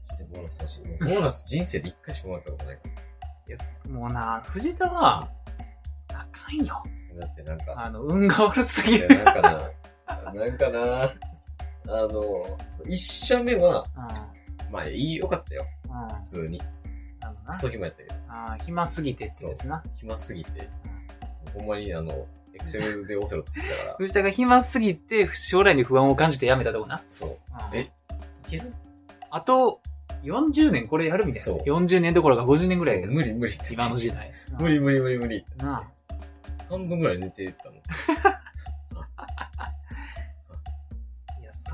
[0.03, 0.85] してボーナス欲しい。
[0.85, 2.83] ボーナス人生で一回しかもらったことないか
[3.47, 5.29] いやすもうな、藤田は、
[6.13, 6.83] あかんよ。
[7.15, 7.27] ら。
[7.27, 9.09] だってなんか、あの、運が悪すぎる。
[9.09, 9.71] なんかな、
[10.35, 14.73] なんかな、あの、一社目は、うん。
[14.73, 15.67] まあいい、よかったよ。
[15.85, 16.17] うん。
[16.17, 16.63] 普通に。
[17.23, 18.15] あのなクソ暇やったけど。
[18.29, 19.83] あー暇すぎてってやつな。
[19.97, 20.69] 暇すぎて。
[21.55, 23.95] ほんまにあの、エクセルでオセロ作ってたから。
[23.99, 27.03] 藤田が暇すぎて、将来に不安を感じて辞めたとこな。
[27.11, 27.31] そう。
[27.31, 28.73] うんえいける？
[29.31, 29.81] あと、
[30.23, 31.45] 40年これやるみたいな。
[31.45, 34.33] そう40年どころか50年ぐらい無理無理って今の時代。
[34.59, 35.45] 無理無理無理無理。
[35.61, 35.67] うん。
[35.67, 35.83] な
[36.71, 37.79] 半分ぐらい寝てたもん。
[37.79, 37.81] あ。
[38.93, 39.71] いや、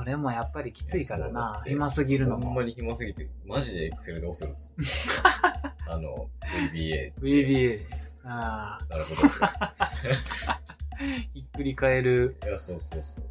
[0.01, 2.47] それもやっぱりきついからな暇すぎるのも。
[2.47, 4.91] ほんまに暇すぎて、マジでエクセルでオセロ作って
[5.23, 5.75] た。
[5.93, 6.31] あの、
[6.73, 7.13] VBA。
[7.21, 7.81] VBA。
[8.25, 9.21] ああ、なるほど。
[11.35, 13.25] ひっくり返るいや、そうそうそう。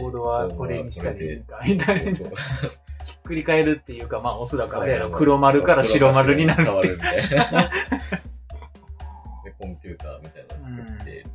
[0.00, 2.16] コードはこれにしたらいいんか、みたいな。
[2.16, 2.34] そうそ
[2.68, 2.70] う。
[3.04, 6.90] ひっくり返るっていうか、まあ、おそらくあれやろ、黒丸から白丸になるってい。
[6.96, 7.02] で、
[9.60, 11.28] コンピューターみたいなの作って、やっ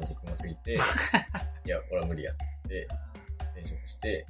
[0.00, 0.74] 20分すぎて、
[1.64, 2.88] いや、俺は無理やっつって、
[3.54, 4.26] 転職して、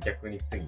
[0.00, 0.66] 逆に次。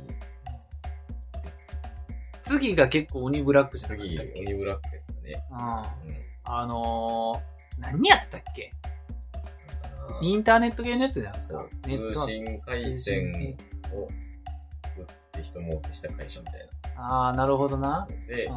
[2.45, 5.45] 次が結構鬼ブラックした次、鬼ブラックやったね。
[5.51, 5.59] うん。
[5.59, 8.73] うん、あのー、何やったっけ？
[10.21, 11.67] インターネット系のやつじゃないですか？
[11.83, 13.57] 通信回線
[13.93, 14.09] を打
[15.03, 17.03] って人儲けした会社みたいな。
[17.03, 18.07] ああ、なるほどな。
[18.29, 18.51] で、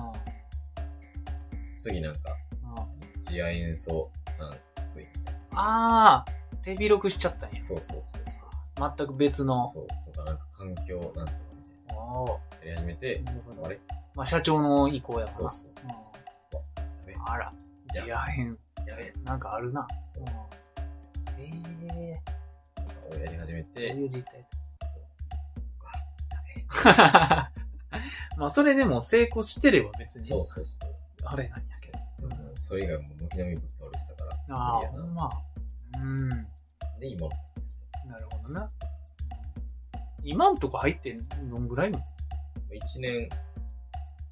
[1.77, 2.35] 次なんか、
[3.21, 6.31] 一夜演奏さん酸水みたいああ、
[6.63, 7.61] 手広くしちゃったんやな。。
[7.61, 8.21] そうそうそう
[8.97, 9.65] 全く別の。
[9.65, 9.87] そう。
[10.15, 12.69] かなんか環境なんとかみたいおーな。
[12.69, 13.21] やり始めて、
[13.63, 13.79] あれ？
[14.15, 15.31] まあ、社長の意向やもんな。
[15.31, 15.89] そうそうそう。
[16.85, 17.53] やべうんあら、
[17.93, 19.87] 自ア編、やべなんかあるな。
[20.13, 20.29] そううん
[21.41, 22.21] ええ
[22.81, 24.45] なんかをやり始めー、どうて、いう実態
[24.81, 25.03] そう
[28.37, 30.25] まあ、それでも成功してれば別に。
[30.25, 30.91] そうそうそう。
[31.23, 32.27] あれなんやけど。
[32.27, 35.29] でもそれ以外も軒並みぶっ倒れてたから、ああ、ほんま。
[35.99, 36.29] うん。
[36.29, 36.37] な
[36.99, 37.29] で、今の。
[38.19, 38.69] るほどな。
[40.23, 41.17] 今んとこ入って
[41.49, 41.99] どんぐらいの
[42.71, 43.29] ？1年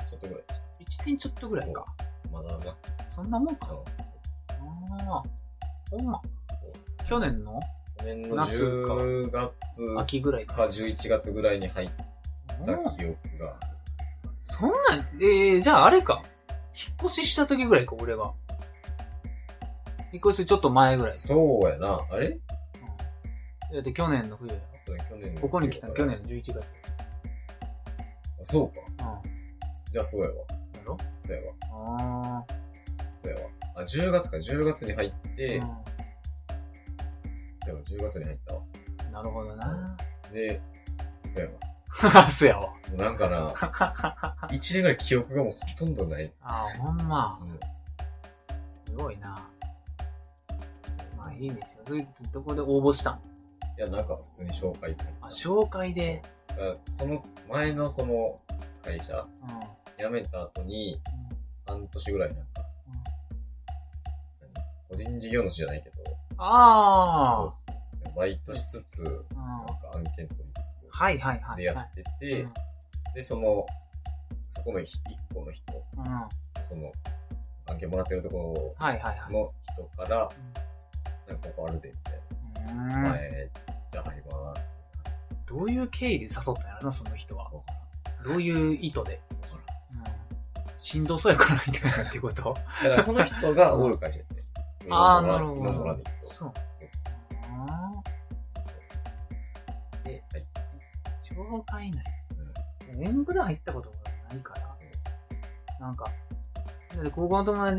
[0.08, 0.44] ちょっとぐらい。
[0.84, 1.86] ?1 点ちょっとぐらいか。
[2.32, 2.76] まだな。
[3.16, 3.72] そんなもんか。
[3.72, 4.04] うん
[5.08, 5.24] ああ、
[5.92, 6.22] ほんま。
[7.08, 7.60] 去年の？
[8.00, 10.56] 去年の夏か10月秋ぐらいか。
[10.56, 11.90] か11月ぐらいに入っ
[12.66, 13.56] たうん記憶が。
[14.44, 16.22] そんなん、えー、じゃああれか。
[16.76, 18.34] 引っ越しした時ぐらいか、俺が。
[20.14, 21.12] 引っ越しちょっと前ぐらい。
[21.12, 22.06] そうやな。
[22.10, 22.28] あれ？
[22.28, 22.40] うん。
[23.74, 26.62] だって去年の冬やそう去年のここに来たの去年の11月。
[28.44, 29.14] そうか。
[29.24, 29.32] うん。
[29.92, 30.36] じゃあそうやわ。
[30.36, 30.46] や
[30.86, 30.98] ろ？
[31.22, 31.54] そうやわ。
[31.72, 32.46] あ
[33.16, 33.50] そうやわ。
[33.76, 34.38] あ、10月か。
[34.38, 35.80] 10月に入って、あ。
[37.66, 38.62] そうやわ10月に入ったわ。
[39.06, 39.12] うん。
[39.12, 39.98] なるほどな。
[40.32, 40.62] で、
[41.28, 41.58] そうやわ。
[42.30, 42.74] そうやわ。
[42.96, 43.54] なんかな、
[44.50, 46.32] 1年ぐらい記憶がもうほとんどない。
[46.42, 47.46] ああ、ほんまう。
[47.46, 47.60] ん。
[48.86, 49.50] すごいな。
[51.40, 51.84] いいんですよ。
[51.86, 53.22] それどこで応募したん
[53.78, 56.22] いや、なんか普通に紹介とあ、紹介で？
[56.92, 58.40] そその前のその
[58.84, 59.26] 会社、
[59.98, 61.00] 辞めた後に
[61.66, 62.66] 半年ぐらいなんか、
[64.54, 65.96] 何個人事業主じゃないけど、
[66.38, 67.54] ああ。
[68.16, 71.58] バイトしつつ、うんなんか案件取りつつ、はいはいはい。
[71.58, 72.54] でやってて、うん
[73.16, 73.66] で、その、
[74.50, 75.00] そこの一
[75.34, 75.64] 個の人、
[75.98, 76.04] うん。
[76.04, 76.30] は
[76.64, 76.92] その、
[77.68, 79.20] 案件もらってるとこいはいはい。
[79.32, 80.30] ろの人から、
[81.28, 83.18] なんかあるで、みたいな。
[83.92, 84.80] じゃあ入ります。
[85.48, 87.52] どういう経緯で誘ったんやろな、その人は。
[88.26, 89.20] どういう意図で。
[90.80, 92.54] しんどそうやからみたいなってこと？
[92.84, 94.44] だからその人がおる会社やって。
[94.90, 96.04] あー今もらなるほど。
[96.24, 96.54] そう。
[96.80, 96.92] で、
[97.50, 98.02] は
[100.12, 100.24] い。
[101.06, 102.06] あ、紹介ない。
[102.92, 103.96] うん年ぐらい入ったことが
[104.30, 104.78] ないから。
[105.80, 106.06] なんか、
[107.16, 107.78] 高校の友達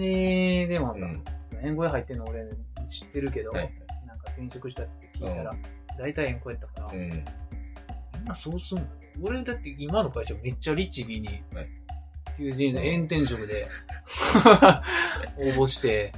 [0.66, 1.24] でもさ、うん
[1.62, 2.44] 円語へ入ってんの俺
[2.86, 3.72] 知ってるけど、はい。
[4.06, 5.56] なんか転職したって聞いたら、う
[5.98, 7.00] 大体円語やったから、うん。
[7.00, 8.84] みんなそうすんの？
[9.22, 11.68] 俺だって今の会社めっちゃ律儀にはい、
[12.36, 13.66] 求人で炎天職で
[15.38, 16.12] 応募して、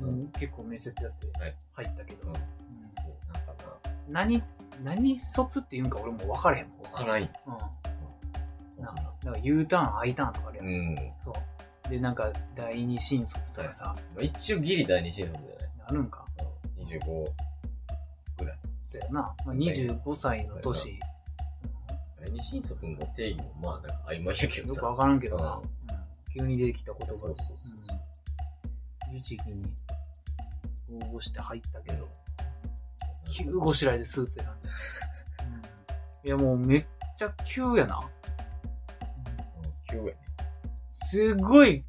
[0.00, 2.34] うんうん結構面接やってはい入ったけど、うんうん
[2.94, 3.54] そう、なんか
[4.08, 4.42] 何、
[4.82, 6.82] 何卒って言うんか俺も分からへんもん。
[6.82, 7.22] な、わからん。
[7.22, 7.28] うん。
[8.84, 10.66] なんか、だから U ターン、I ターンとかあるやん。
[10.66, 10.96] うん。
[11.20, 11.32] そ
[11.86, 11.88] う。
[11.88, 15.38] で、なんか、第二新卒とかさ、まあ、一応ギリ第二新卒
[15.92, 16.24] あるんか。
[16.78, 16.84] うん。
[16.84, 17.00] 25
[18.38, 18.58] ぐらい。
[18.86, 19.12] そうやな。
[19.12, 20.98] まあ、そうね25歳の年、
[22.20, 24.80] 第二新卒の定義もまあなんか曖昧やけどさ。
[24.80, 25.44] よくわからんけどな。
[25.56, 25.72] うんうん
[26.34, 27.12] 急に出てきた言葉で。
[27.12, 27.78] そうそうそう
[29.10, 29.14] うん。
[29.14, 29.76] 律儀に
[30.90, 32.08] 応募して入ったけど、
[33.30, 34.52] 急ごしらえでスーツ選んで。
[36.22, 36.84] うん、いや、もうめっ
[37.18, 38.00] ちゃ急やな。
[38.00, 40.16] うん急やね。
[40.90, 41.84] すごい、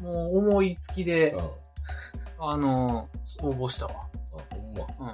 [0.00, 1.50] もう思いつきでうん。、
[2.42, 3.08] あ、あの、
[3.40, 4.08] 応募したわ。
[4.52, 4.84] ほんま。
[5.00, 5.04] う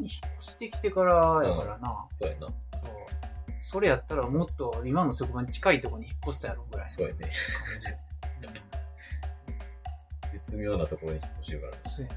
[0.00, 0.02] ん。
[0.02, 0.08] 引っ
[0.38, 2.06] 越してきてからやからな。
[2.10, 2.46] そうやな。
[2.46, 2.54] そう。
[3.64, 7.30] それやったらもっと今の職場に近いところに引っ越したやろぐらいそうやね。
[10.30, 11.78] 絶妙なところに引っ越してるからね。
[11.88, 12.12] そうや。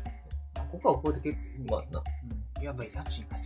[0.55, 1.37] まあ、ここはここで結
[1.67, 2.03] 構まあな。
[2.57, 2.63] うん。
[2.63, 3.43] やばい、家賃が違う。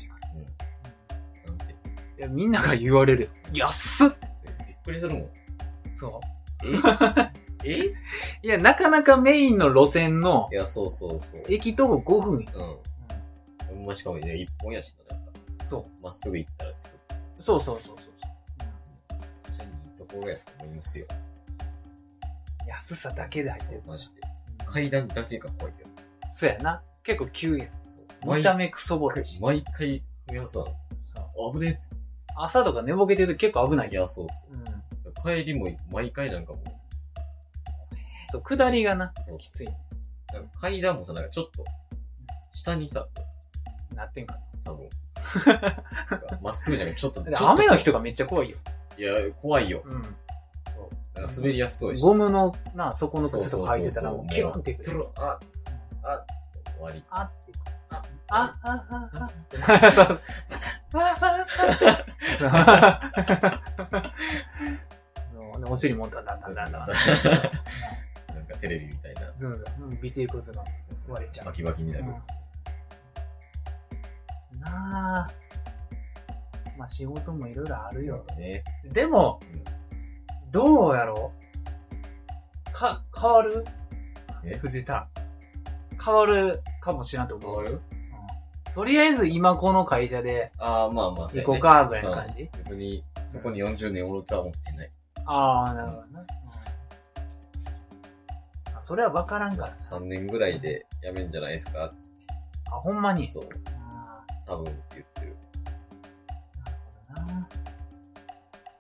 [1.47, 1.57] うん。
[1.57, 1.74] なんて。
[1.74, 1.76] い
[2.22, 3.30] や、みんなが言われるよ。
[3.53, 4.09] 安っ
[4.68, 5.30] びっくりするもん。
[5.95, 6.22] そ
[6.64, 6.68] え？
[7.66, 7.88] え？
[7.88, 7.95] う。
[8.43, 11.43] いや、なかなかメインの路線のいや、そうそうそう。
[11.49, 12.51] 駅徒歩5分や。
[12.53, 13.76] うん。
[13.78, 15.32] ほんましかもね、一本やしな、なんか。
[15.64, 16.93] そまっすぐ行ったら着く。
[17.39, 17.43] う。
[17.43, 18.14] そうそうそうそう。
[20.14, 21.07] ころやと思いますよ。
[22.68, 23.89] 安さだけで入ってるそう、。
[23.89, 24.22] マジで。
[24.66, 25.89] 階段だけが怖いけど。
[26.32, 26.82] そうやな。
[27.03, 27.68] 結構急やん。
[27.86, 27.97] そ
[28.32, 29.41] う見た目クソボロいし。
[29.41, 30.64] 毎回、皆さん、
[31.03, 31.97] そう危ねえっつっ
[32.36, 33.95] 朝とか寝ぼけてると結構危ないて。
[33.95, 34.61] いや、そうそうん。
[34.61, 35.14] う。
[35.24, 36.64] 帰りも毎回なんかもう、
[38.34, 39.69] そう、下りがな、そうきつい。
[40.59, 41.63] 階段もさ、なんかちょっと、
[42.51, 43.05] 下にさ、
[43.93, 44.89] なってんか多分、
[45.45, 47.38] なんかまっすぐじゃなくて、ちょっと、な。
[47.38, 48.57] ちょっと雨の日とかめっちゃ怖いよ。
[48.97, 49.84] いや、怖いよ。
[49.86, 50.01] うん。
[50.01, 50.05] なん
[51.27, 52.01] か滑りやすそうやし。
[52.01, 55.39] ゴムの、な、底の靴とか履いてたらもうキュンっていくトゥルあ、
[56.01, 56.25] あ、
[56.75, 57.05] 終わり。
[57.11, 57.57] あっていく。
[57.89, 59.29] あ、あ、あ、あ、
[59.86, 60.19] あ、 そう。
[62.39, 62.47] そ
[65.57, 66.88] うでお尻もダンダンダンダンダン。
[66.88, 66.93] なんか
[68.64, 69.22] テレビみたいな。
[69.36, 69.88] そうそう。
[69.89, 70.64] うん尾てい骨が
[71.09, 71.51] 割れちゃうバ。
[71.51, 72.05] キバキになる。
[72.05, 72.07] う
[74.55, 75.28] んなあ。
[76.78, 78.26] まあ仕事もいろいろあるよ。
[78.38, 78.64] ね。
[78.86, 79.41] でも、
[80.49, 81.34] どうやろ
[82.70, 83.66] うか、変わる？
[84.45, 84.55] え？
[84.55, 85.09] 藤田。
[86.03, 87.64] 変わるかもしれんと思う。
[87.64, 87.82] 変わる？
[88.68, 92.49] うんとりあえず今この会社でああ、まあまあ、行こうか、ぐらいの感じ。
[92.57, 94.91] 別に、そこに40年おるとは思ってない。
[95.26, 96.20] ああ、なるほどな。
[96.22, 96.62] うんあ
[98.84, 99.75] それは分からんから。
[99.79, 101.91] 3年ぐらいで辞めんじゃないですか？
[101.97, 102.11] つっ
[102.67, 103.23] あ、ほんまに？
[103.23, 103.29] て。
[103.29, 103.45] そう、
[103.79, 105.36] あ多分って言ってる。
[105.65, 106.77] ーなる
[107.15, 107.49] ほどな。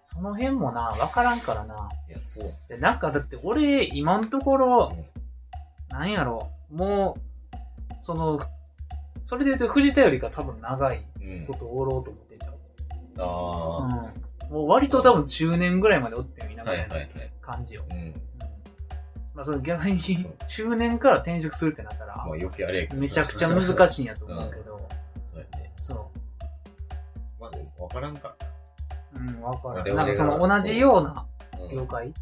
[0.05, 1.89] その辺もな、分からんからな。
[2.09, 2.53] いや、そう。
[2.69, 7.21] でなんかだって俺、今のところうん、なんやろ、もう、
[8.01, 8.39] その、
[9.23, 11.53] それで言うと藤田よりか多分長いうんこ。
[11.53, 12.53] とおろうと思ってんじゃん。
[13.25, 14.09] あ
[14.49, 14.53] うん。
[14.53, 17.31] もう割と多分中年ぐらいまでおってみなあ、がらはいはいはい。
[17.41, 17.83] 感じよ。
[17.89, 18.13] うん。
[19.33, 19.37] うん。
[19.37, 19.99] まあその逆に
[20.47, 22.89] 中年から転職するってなったらまあ、、余計あれ。
[22.93, 24.87] めちゃくちゃ難しいんやと思うけど、
[25.33, 25.73] そうやね。
[25.81, 26.11] そ
[27.39, 28.35] まあ、でも分からんか
[29.13, 29.19] う。
[29.19, 29.95] うん、わかる。
[29.95, 31.21] 我々がなんかその同じようなら。
[31.21, 31.33] うん
[31.71, 32.13] 業界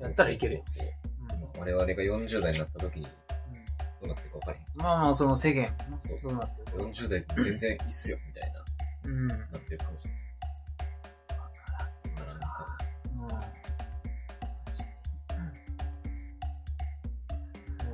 [0.00, 0.62] やったらいけるよ。
[0.64, 0.92] そうそう
[1.22, 3.10] うんそう我々が40代になった時にど
[4.02, 4.64] うなってるか分からへん。
[4.76, 5.68] まあまあ、その世間、
[6.00, 6.82] そうどうなってるか。
[6.84, 8.64] 40代で全然いいっすよ、みたいな、
[9.04, 9.28] うん。
[9.28, 10.21] なってるかもしれない。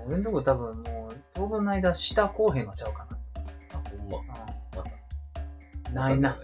[0.08, 3.06] 俺んとこ多分もう、当分の間、下後編のちゃうか
[3.74, 4.18] あ、ほんま。
[5.92, 5.92] な。
[5.92, 5.94] うん。
[5.94, 6.38] ないな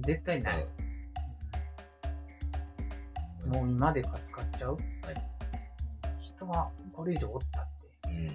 [0.00, 0.54] 絶対ない。
[0.54, 4.74] かうんうんもう今でカツカツちゃう？
[4.74, 4.82] はい
[5.14, 7.68] うん人はこれ以上おったっ
[8.02, 8.26] てうん。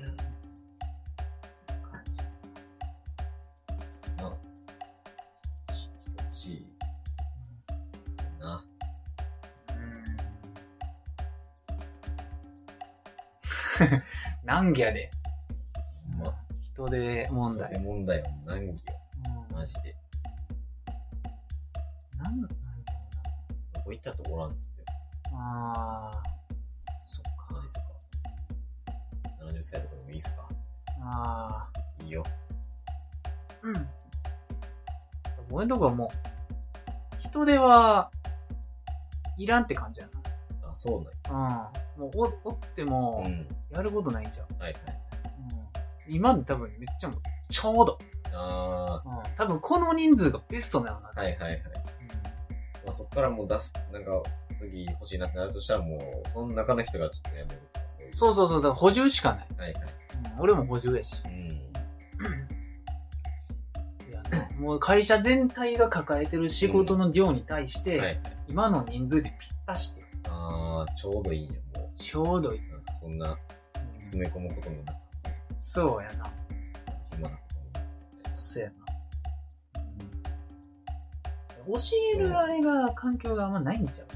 [1.92, 2.12] 感じ。
[4.18, 4.34] まあ、
[5.70, 5.90] 一
[6.34, 6.66] しい
[8.40, 8.64] な。
[9.70, 9.74] う
[13.84, 13.86] ん。
[14.52, 15.10] 難儀やで？
[16.22, 17.80] まあ、人で問題。
[17.80, 18.76] 問題は難儀よ。
[19.50, 19.96] うんマジで。
[22.18, 22.56] なんなんだろ
[23.76, 24.84] どこ行ったとおらんっつって。
[25.32, 25.40] うな。
[25.40, 26.24] ああ。
[27.06, 27.54] そっか。
[27.54, 27.86] マジっすか
[29.46, 30.50] ?70 歳とかでもいいっすか？
[31.00, 32.04] ああ。
[32.04, 32.22] いいよ。
[33.64, 33.88] うん。
[35.50, 38.12] 俺のとこはもう、人手は、
[39.38, 40.10] いらんって感じや
[40.70, 41.72] あ、そうなんな。
[41.76, 41.81] うん。
[41.98, 42.12] もう
[42.46, 43.26] お、おっても
[43.72, 43.82] や。
[43.82, 44.58] ることないんじゃん。
[44.60, 44.82] はいはい。
[46.08, 46.16] うん。
[46.16, 47.20] 今で多分めっちゃもう、
[47.50, 48.00] ちょうど。
[48.34, 49.36] あうん。
[49.36, 51.12] 多分この人数がベストなのな。
[51.14, 51.62] ー、はいはいはい。
[52.86, 54.24] まあ、そっからもう出す、なんか、
[54.54, 58.16] 次欲しいなってなるとしたらもう、その中の人がちょっとやめるそういう。
[58.16, 59.48] そうそうそう、だから補充しかない。
[59.58, 59.84] はいはい。
[60.36, 61.22] うん、俺も補充やし。
[61.26, 61.32] うん。
[64.10, 68.22] いやねもう会社全体が抱えてる仕事の量に対して、はいはい。
[68.48, 71.71] 今の人数でぴったしで、あー、ちょうどいいんや、も
[72.02, 72.62] ちょうどいい。
[72.94, 73.38] そんな、うん
[74.04, 74.98] 詰め込むこともなく、
[75.60, 76.26] そうやな。
[77.12, 77.42] 暇なこ
[77.74, 78.36] とも。
[78.36, 78.76] そうやな。
[81.68, 81.80] うん、教
[82.16, 84.08] えるあれが、環境があんまないんちゃう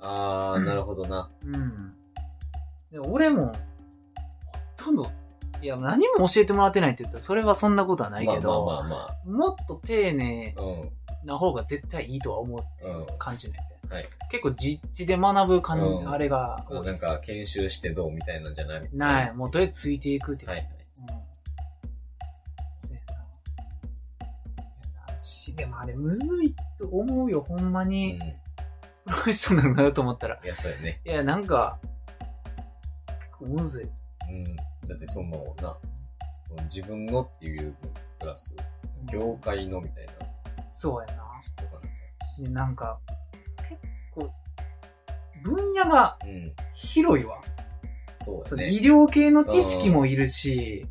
[0.00, 1.30] あー、なるほどな。
[1.44, 1.94] うん。
[2.90, 3.52] で俺も、
[4.78, 5.10] ほとんど、
[5.62, 10.66] いや、何も教えてもらってないって言ったら、それはそんなことはないけど、まあまあまあもっと丁寧まあ。
[10.66, 10.90] うん。
[11.24, 13.06] な方が絶対いいとは思ううん。
[13.18, 13.76] 感じのやつや。
[13.90, 14.08] はい。
[14.30, 18.88] 結構実地で学ぶ感じ、うんあれがまあなんか、研修してどうみたいなんじゃない？
[18.92, 19.32] ない。
[19.34, 20.46] もうどうやってついていくって。
[20.46, 20.68] はいはい。
[21.00, 21.06] うん。
[21.08, 21.14] そ
[22.92, 23.00] うや
[25.12, 25.18] な。
[25.18, 28.14] しでもあれ、むずいと思うよ、ほんまうに。
[28.14, 28.18] ん。
[29.06, 30.40] プロフェッショナルになると思ったら。
[30.44, 31.00] いや、そうやね。
[31.04, 31.78] いや、なんか、
[33.08, 33.84] 結構むずい。
[33.84, 34.56] うん。
[34.56, 34.62] だ
[34.94, 35.76] ってその、な、
[36.64, 37.74] 自分のっていう
[38.20, 38.54] プラス、
[39.10, 40.12] 業界のみたいな
[40.74, 41.20] そうやな。
[42.50, 42.98] なんか、
[45.42, 46.52] 分野がうん。
[46.74, 47.40] 広いわ。
[48.16, 48.72] そうそやね。
[48.72, 50.86] の医療系の知識もいるし、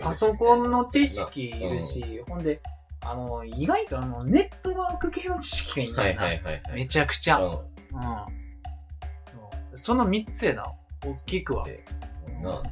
[0.00, 2.60] パソコンの知識いるし、ほんで、
[3.02, 6.32] あの、意外とあの、ネットワーク系の知識がいいんだはよな。
[6.32, 6.74] いはいはいはい。
[6.80, 7.38] めちゃくちゃ。
[7.38, 7.50] うん。
[7.52, 7.60] そ
[9.72, 9.78] う。
[9.78, 10.64] その3つやな。
[11.04, 11.64] 大きくは。
[11.64, 11.84] で、
[12.42, 12.62] なあ、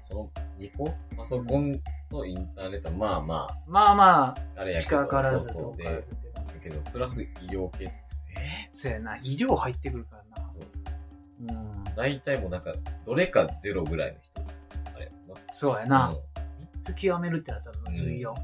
[0.00, 5.76] その2個パソコンとインターネットはまあままあまあ、あれあ、やけど、近からずそうそう。
[5.76, 7.94] で、遠からずって感じだけど、プラス医療系って、
[8.70, 9.16] そうやな。
[9.18, 10.48] 医療入ってくるからな。
[10.48, 10.62] そう。
[11.40, 11.84] うん。
[11.96, 12.74] 大体もうなんか、
[13.06, 14.42] どれかゼロぐらいの人。
[14.94, 16.14] あれやもんそうやな。
[16.82, 18.36] 3つ極めるってなったらむずいよ。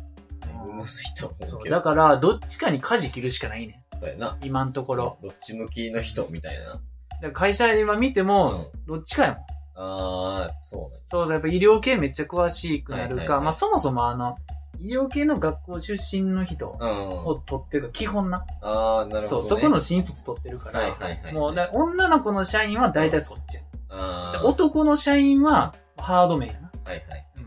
[0.67, 0.77] うん。
[0.77, 1.77] むずいと思そううけど。
[1.77, 4.33] だから、どっちかに舵切るしかないねそうやな。
[4.33, 4.39] ん。
[4.43, 5.19] 今のところ。
[5.23, 6.65] どっち向きの人みたいな。
[6.73, 6.81] だか
[7.21, 8.71] ら会社で今見てうも、ん。
[8.87, 9.45] どっちかやもん。
[9.77, 11.03] あー、そうね。
[11.09, 14.37] そうだ、やっぱ医療系めっちゃ詳しくなるか、はいはいはいまあそもそもあの、
[14.81, 17.09] 医療系の学校出身の人うん。
[17.09, 18.45] を取ってる基本な。
[18.61, 19.61] あー、なるそう、ほど、ね。
[19.63, 24.43] そこの新卒取ってるから、はいはいはいもうだ女の子の社員は大体そっちや、あー。
[24.43, 26.71] で男の社員はハード面やな。
[26.85, 27.27] はいはい。
[27.39, 27.47] うん。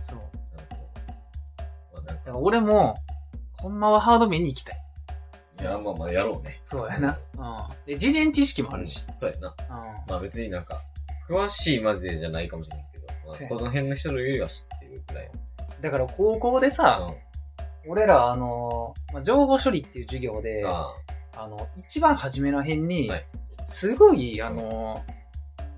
[0.00, 0.18] そう。
[0.56, 0.68] なる
[1.92, 2.02] ほど。
[2.02, 2.96] だから俺も、
[3.58, 4.80] ほんまはハード面に行きたい。
[5.60, 6.58] いや、まあまあやろうね。
[6.62, 7.18] そうやな。
[7.38, 7.86] うん。
[7.86, 9.04] で、事前知識もあるし。
[9.14, 9.54] そうやな。
[9.58, 9.66] うん。
[10.10, 10.82] まあ別になんか、
[11.28, 15.30] 詳しいまでじゃないかもしれないけど、まあ、その辺の人のよりは知ってるぐらい。
[15.84, 17.12] だから高校でさ、
[17.86, 20.42] 俺らあの、まあ、情報処理っていう授業うん。
[20.42, 20.94] で、あ
[21.36, 23.26] あの、一番初めの辺にはい、
[23.64, 25.04] すごい、あの、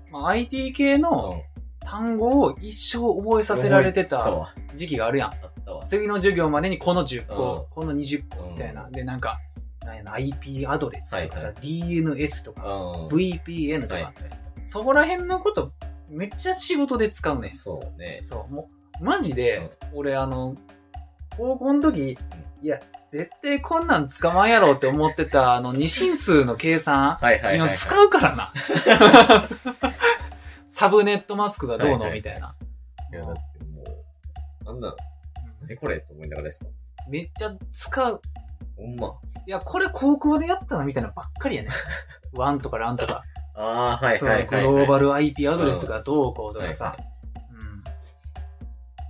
[0.09, 0.97] まあ、IT 系あ。
[0.97, 1.57] のうん。
[1.79, 4.53] 単語を一生覚えさせられてたあったわ。
[4.75, 5.29] 時期があるやん。
[5.29, 5.85] あったわ。
[5.85, 8.85] 次の授業までにこの10う個、この20個みたいな。
[8.85, 9.39] うんで、なんか、
[9.85, 13.07] なんやな IP アドレスとかさ、はい DNS とか、うん。
[13.07, 14.13] VPN とか、はいはい。
[14.67, 15.71] そこら辺のこと、
[16.09, 17.49] めっちゃ仕事で使うねん。
[17.49, 18.21] そうね。
[18.23, 20.55] そう、もう、マジで、俺あの、
[21.37, 22.17] 高校の時、
[22.61, 22.79] いや、
[23.11, 27.69] 絶対こんなん使わんやろって思ってた、あの、 二進数の計算、はいはいはい、はい。
[27.69, 28.51] 今使うからな。
[30.69, 32.55] サブネットマスクがどうのみたいな。
[33.11, 34.95] いや、だってもう、なんだ、
[35.61, 36.67] 何これって思いながらですと。
[37.09, 38.21] めっちゃ使う。
[38.75, 39.15] ほんま。
[39.45, 41.69] いや、これ高校でやったなみたいなばっかりやね。
[42.33, 43.23] ワンとかランとか。
[43.55, 44.73] ああ、はいそう、はいはい、はい。
[44.73, 47.16] グローバル IP アドレスがどうこうとかさはい。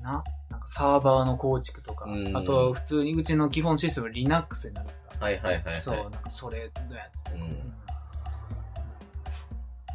[0.07, 2.05] な、なんかサーバーの構築とか。
[2.05, 5.25] うんあと、普通にうちの基本システム Linux になるから。
[5.25, 5.81] はいはいはいはい。
[5.81, 7.33] そう、なんかそれのやつ。
[7.33, 7.41] うん。
[7.41, 7.73] うん。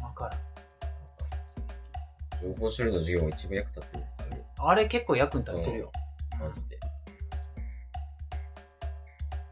[0.03, 0.39] わからん。
[2.43, 4.13] 情報処理の授業が一番役立ってるやつ
[4.65, 5.91] あれ結構役に立ってるよ。
[6.39, 6.77] マジで。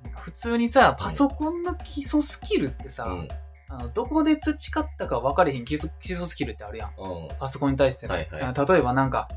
[0.03, 3.28] なんか普通にさ、パソコンの基礎スキルってさ、うん。
[3.70, 6.89] あのどこで培ったか分かれへん基礎基礎スキルってあるやん。
[6.97, 7.28] うん。
[7.39, 8.16] パソコンに対しての。
[8.16, 9.30] はいはいあ例えばなんか、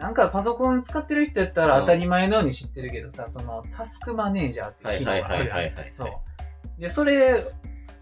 [0.00, 5.56] なんかパソコン使ってる人やったら当たり前のように知ってるけどさ、そのタスクマネージャーっていう機能があるやん。
[5.56, 6.80] はいはいはいはいはいそう。
[6.80, 7.52] で、それ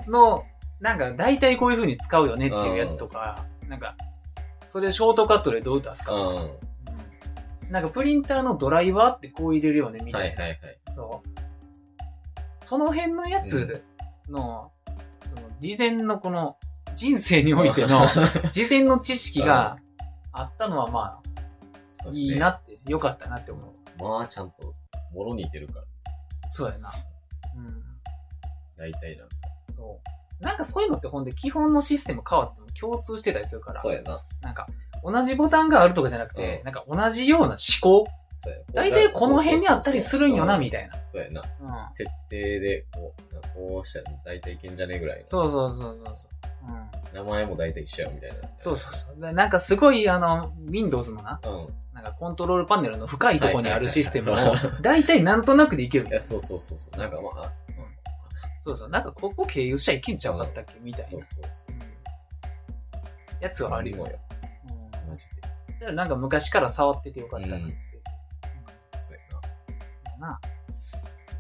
[0.07, 0.45] の、
[0.79, 3.97] なんか大体こういう風に使うよねっていうやつとか、なんか、
[4.71, 6.37] それショートカットでどう出すかとか、うん。
[6.37, 6.51] うん
[7.71, 10.43] なんかプリンターのドライバーってこう入れるよねみたいな。
[10.43, 10.79] はいはいはい。
[10.95, 12.67] そう。
[12.67, 13.85] その辺のやつ
[14.29, 14.73] の、
[15.27, 16.57] その事前のこの
[16.95, 18.07] 人生においての
[18.53, 19.77] 事前の知識が
[20.33, 21.29] あったのはまあ
[22.03, 24.03] そうねいいなって、よかったなって思う。
[24.03, 24.75] まあ、ちゃんと、
[25.13, 25.85] もろに似てるから。
[26.49, 26.93] そうやな。
[27.57, 27.83] うん。
[28.77, 29.35] 大体なんか。
[29.77, 30.01] そ
[30.41, 30.45] う。
[30.45, 34.25] なんかそういうのってほんで基本のシステム変わっても共通してたりするから、そうやな。
[34.41, 34.69] なんか
[35.03, 38.59] 同じボタンがあるとかじゃなくて、うんなんか同じような思考そうや。
[38.73, 40.95] 大体この辺にあったりするんよな、みみたいな。
[41.07, 41.43] そうやな。
[41.61, 41.93] うん。
[41.93, 45.27] 設定で、こう、なんかこうしたら大体いけんじゃねえぐらいの。
[45.27, 46.17] そうそうそうそうそう。
[46.69, 47.15] うん。
[47.15, 48.37] 名前も大体一緒やみたいな。
[48.61, 49.21] そうそうそう。
[49.21, 51.69] でなんかすごい、あの、Windows のな、うん。
[51.99, 54.37] なんかコントロールパネルの深いところにあるシステムを
[54.83, 56.99] 大体なんとなくでいけるいや、そうそうそうそう。
[56.99, 57.53] なんかまあ、
[58.63, 58.89] そうそう。
[58.89, 61.23] なんかここ経由しちゃいけんちゃうかったっけみたいなそう。
[61.23, 61.73] そうそう。
[61.73, 61.79] うん
[63.41, 63.99] やつはあるよ。
[63.99, 64.05] よ。
[64.05, 65.41] うんマジで。
[65.41, 67.65] だからなんか昔から触っててよかったなって。
[67.65, 70.41] うんそうやな。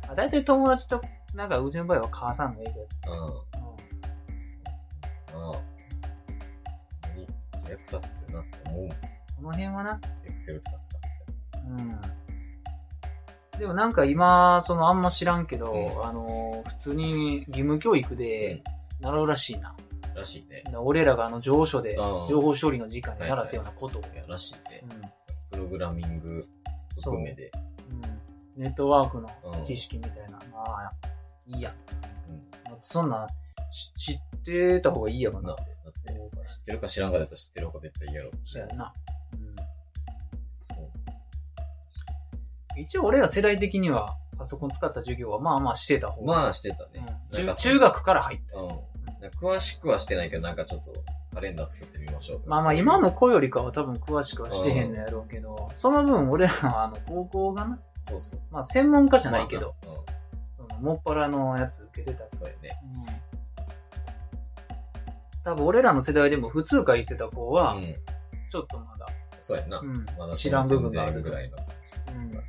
[0.08, 1.00] あ大体友達と、
[1.34, 3.12] なんかうちの場合は母さんの影響な。
[3.12, 3.28] うん。
[3.28, 3.38] うん
[5.34, 5.60] ああ。
[7.64, 9.17] 何役立ってるなって思うもん。
[9.38, 10.00] その辺はな。
[10.24, 11.08] エクセルとか使って
[11.68, 12.00] うん。
[13.60, 18.28] でもなんか今、そのあんま知らんけど、うんあの、普通に義務教育たり。
[18.28, 18.62] で
[19.00, 19.76] 習うらしいな。
[20.08, 20.14] うん。
[20.14, 20.64] らしいね。
[20.76, 24.02] 俺らがあの上書で、うん情報処理の時間に習ったようなことを。
[24.02, 24.86] いや、らしいねう。
[24.86, 25.00] ん
[25.50, 26.46] プログラミング
[26.96, 27.52] 含めで。
[27.90, 30.38] うんネットワークのうん知識みたいな。
[30.54, 30.92] ああ、
[31.46, 31.72] いいや。
[32.28, 32.78] うん。
[32.82, 33.28] そんな、
[33.70, 35.54] し知ってた方がいいやろな
[36.48, 38.30] 知ってるか知らんかだったら知ってる方が絶対いいやろ。
[38.44, 38.92] そうやな。
[42.76, 46.42] 一応俺ら世代的にはパソコン使った授業はまあまあしてた方が。
[46.42, 47.04] まあ、してたね。
[47.32, 48.58] うん中中学から入った。
[48.58, 48.70] うん。
[49.40, 50.92] 詳しくはしてないけど、なんかちょっと
[51.34, 52.50] カレンダー作ってみましょうとか。
[52.50, 58.54] まあまあ今の子よりかは多分詳しくはしてへんのやろうけど、その分俺らはあの高校がな、そうそうそう。
[58.54, 60.00] まあ専門家じゃないけど、まあな。
[60.00, 60.68] うん。
[60.68, 62.80] そのもっぱらのやつ受けてたしそうやね。
[62.82, 63.28] うん
[65.44, 67.96] 多分俺らの世代でも普通科行ってた子は、うん。
[68.52, 69.06] ちょっとまだ、
[69.38, 69.78] そうやんな。
[69.78, 71.56] うんまだ知らん部分があるぐらいの
[72.14, 72.42] うんか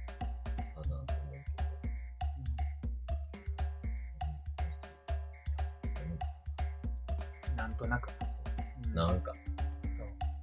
[7.57, 8.09] なんとなく。
[8.85, 9.07] うんど。
[9.07, 9.33] なんか、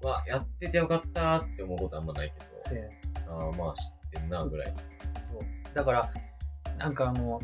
[0.02, 2.32] わ、やっててよかったって思うことあんまない
[2.66, 4.74] けど、ああ、まあ知ってんな、ぐらい。
[5.32, 6.12] そうだから、
[6.78, 7.40] なんかあの、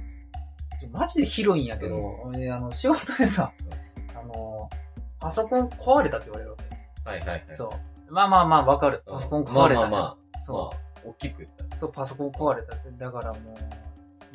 [0.90, 3.52] マジで広いんやけど、俺あの、仕事でさ、
[4.14, 4.68] あの、
[5.20, 6.64] パソコン壊れたって言われるわけ。
[7.08, 7.56] はいはいはい。
[7.56, 7.91] そう。
[8.12, 9.02] まあまあまあ、わかる。
[9.06, 9.14] うん。
[9.16, 10.70] パソコン壊れた、まあまあまあ、そう、まあ、
[11.04, 11.78] 大きく言ったら。
[11.78, 12.90] そう、パソコン壊れたって。
[12.90, 13.54] だからもう、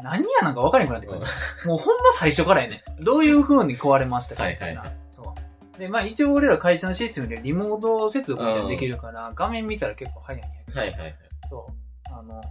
[0.03, 1.19] 何やなんか分からなくなってくる。
[1.19, 2.83] うんもうほんま最初からやね。
[2.99, 4.81] どういう風に壊れましたかみたいな。
[4.81, 5.35] はいはいそ
[5.75, 5.79] う。
[5.79, 10.79] で、まあ一応俺ら会社のシステムでリモート接続みたいなのできるから、画面見たら結構早いんやけど。
[10.79, 11.15] はいはいはい。
[11.49, 12.13] そう。
[12.13, 12.41] あの、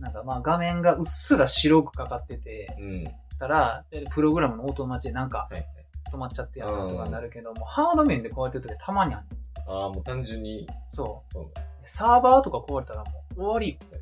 [0.00, 3.04] なんかまあ画面がうっすら白くかかってて、うん。
[3.04, 5.66] はいたら、でプログラムのオートマチでなんかはい。
[6.12, 9.24] 止まっちゃってやったとかになるけども、ハード面で壊れてる時たまにある。
[9.70, 11.48] ああ、もう単純に、そそうう。
[11.84, 13.76] サーバーとか壊れたらもう終わりよ。
[13.82, 14.00] そう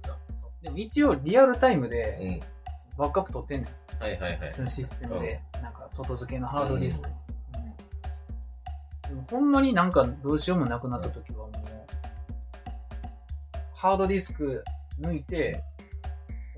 [0.62, 2.96] や一応リアルタイムうでん。
[2.96, 3.68] バックアップ取ってんね
[4.00, 4.02] ん。
[4.02, 4.62] はいはいはいそ。
[4.62, 7.08] のシステムで、なんか外付けのハードディスク。
[7.08, 7.14] うん
[9.08, 11.52] でもほんまになんかどうしようもなくなった時はもう、
[13.74, 14.64] ハードディスク
[15.00, 15.62] 抜いて、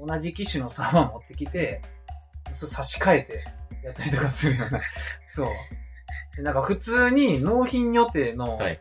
[0.04, 1.82] 同じ機種のサーバー持ってきて、
[2.54, 3.44] それ差し替えて
[3.84, 4.80] やったりとかするような。
[5.28, 5.48] そう。
[6.36, 8.80] でなんか普通に納品予定のはい。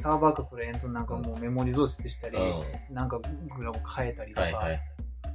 [0.00, 2.94] サーバーかクライアントなんかもうメモリ増設したり、うん。
[2.94, 4.80] なんかグラム変えたりとか、はいはい。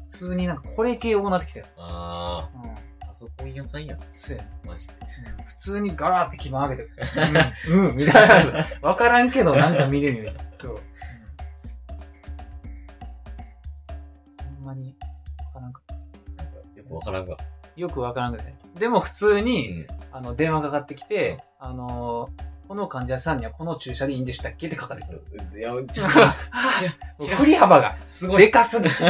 [0.10, 1.66] 普通になんかこれ系多くなってきたよ。
[1.78, 2.72] あうん。
[2.72, 2.76] あ、
[3.08, 4.00] パソコン屋さんやん。
[4.14, 4.94] そうやねマジで。
[4.94, 6.90] うん普通にガラーって基盤上げて、
[7.72, 8.66] うん、うん、みたいな。
[8.82, 10.44] わからんけど、なんか見れるみたいな。
[10.62, 10.72] そう。
[10.72, 10.80] うん
[14.58, 14.98] ほんまに、
[15.46, 15.96] わからんかっ
[16.36, 17.36] なんか、よくわからんが。
[17.38, 17.46] た。
[17.78, 18.54] よくわからんくて。
[18.78, 19.88] でも普通うに、ん。
[20.12, 25.14] あの、電話かかってきて、あのーこの患者さんにはこの注射でいいんでしたっけって書かれてく
[25.54, 25.60] る。
[25.60, 26.36] いや、ちょっあ
[27.20, 28.44] と、 振り幅がすごい。
[28.44, 28.96] でかすぎる。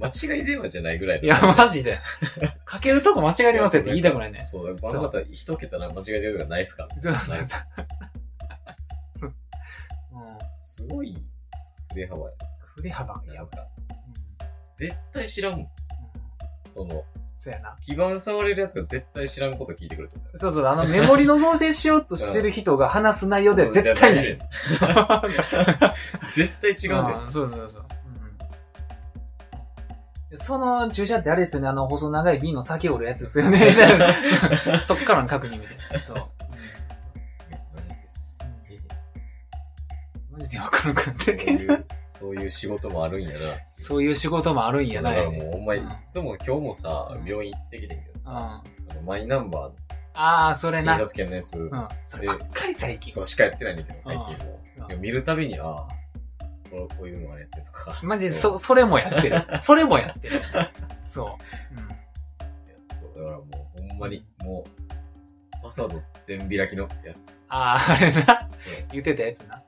[0.00, 1.98] 間違い電話じゃないぐらいのいや、マジで。
[2.64, 4.40] かけるとこ間違えてますよって言いたくないね。
[4.42, 6.88] そう、あの方、一桁な間違い電話がないっすか？
[7.02, 9.34] そうそうそう。
[10.12, 11.12] うんすごい、
[11.92, 12.32] 振れ幅や。
[12.76, 13.68] 振り幅がやばい。
[14.74, 15.66] 絶対知らん
[16.70, 17.04] その、
[17.40, 17.74] そうやな。
[17.80, 20.38] 基盤触れるやつが絶対知らんこと聞いてくると思う。
[20.38, 24.38] そうそう、あのメモリの増設しようとしてる人が話す内容では絶対ない。
[26.34, 27.28] 絶対違うんだよ。
[27.28, 27.84] んそうそうそう。
[30.30, 33.74] うん、その注射ってあれですよね、あの細長い瓶の先折るやつですよね。
[34.84, 35.98] そっからの確認みたいな。
[35.98, 36.16] そう。
[37.74, 38.58] マジです。
[40.30, 41.99] マジでわからんかったけど。
[42.20, 43.54] そういう仕事もあるんやな。
[43.78, 45.10] そういう仕事もあるんやな。
[45.10, 48.62] だからもう、ほんまに、うんいつも今日もさう、ん病院行ってきてんけどさ、
[49.06, 49.70] マイナンバ
[50.14, 50.96] ああ、そー、れな。
[50.96, 51.88] 診察券のやつ、うん。
[52.04, 53.22] そればっかり最近そ。
[53.22, 54.86] うしかやってないんだけど、最近もうん。
[54.88, 55.88] でも見るたびに、ああ、
[56.70, 57.98] これこういうのがやってるとか。
[58.02, 59.36] マジで、そそ、それもやってる。
[59.62, 60.42] それもやってる。
[61.08, 61.74] そう。
[61.74, 62.96] うん。
[62.96, 63.44] そう、だからも
[63.76, 67.44] う、ほんまに、もう、パスワード全開きのやつ。
[67.48, 68.48] ああ、あれな。
[68.92, 69.62] 言ってたやつな。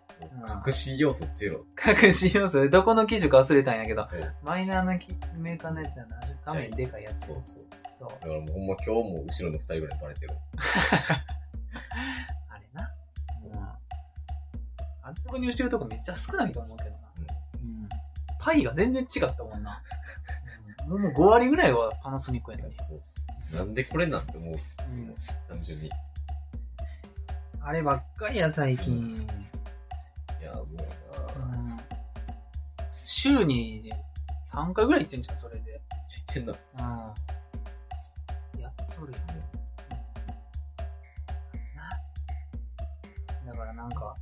[0.66, 1.64] 隠し要素ゼロ。
[1.74, 4.02] 確信要素で、どこの機種か忘れたんやけど。
[4.42, 6.20] マイナーなきメーカーのやつやな。
[6.44, 7.26] 画面でかいやつ。
[7.26, 8.08] そうそうそう。
[8.10, 10.34] だからもうほんま今日も後ろの二人ぐらいバレてる。
[12.50, 12.90] あれな。
[13.40, 13.58] そううん。
[13.58, 13.78] あ
[15.06, 16.96] れ購入してるとこめっちゃ少ないと思うけどな。
[17.54, 17.88] うん。
[18.40, 19.82] パイが全然違ったもんな。
[19.86, 19.92] うん
[20.88, 22.74] もう5割ぐらいはパナソニックやのに。
[22.74, 22.94] そ
[23.52, 23.56] う。
[23.56, 24.54] なんでこれなんて思う。
[24.54, 25.14] うん
[25.48, 25.86] 単純に。
[25.86, 25.90] い
[27.64, 29.26] あればっかりや、最近。
[30.42, 30.66] や、もう。
[30.66, 32.02] うん
[33.04, 33.92] 週に
[34.52, 35.80] 3回ぐらい行ってんじゃん、それで。
[36.08, 37.14] ちょ言ってんな。
[38.54, 38.60] うん。
[38.60, 39.18] やっとるよ。
[43.46, 43.52] な。
[43.52, 44.14] だからなんか、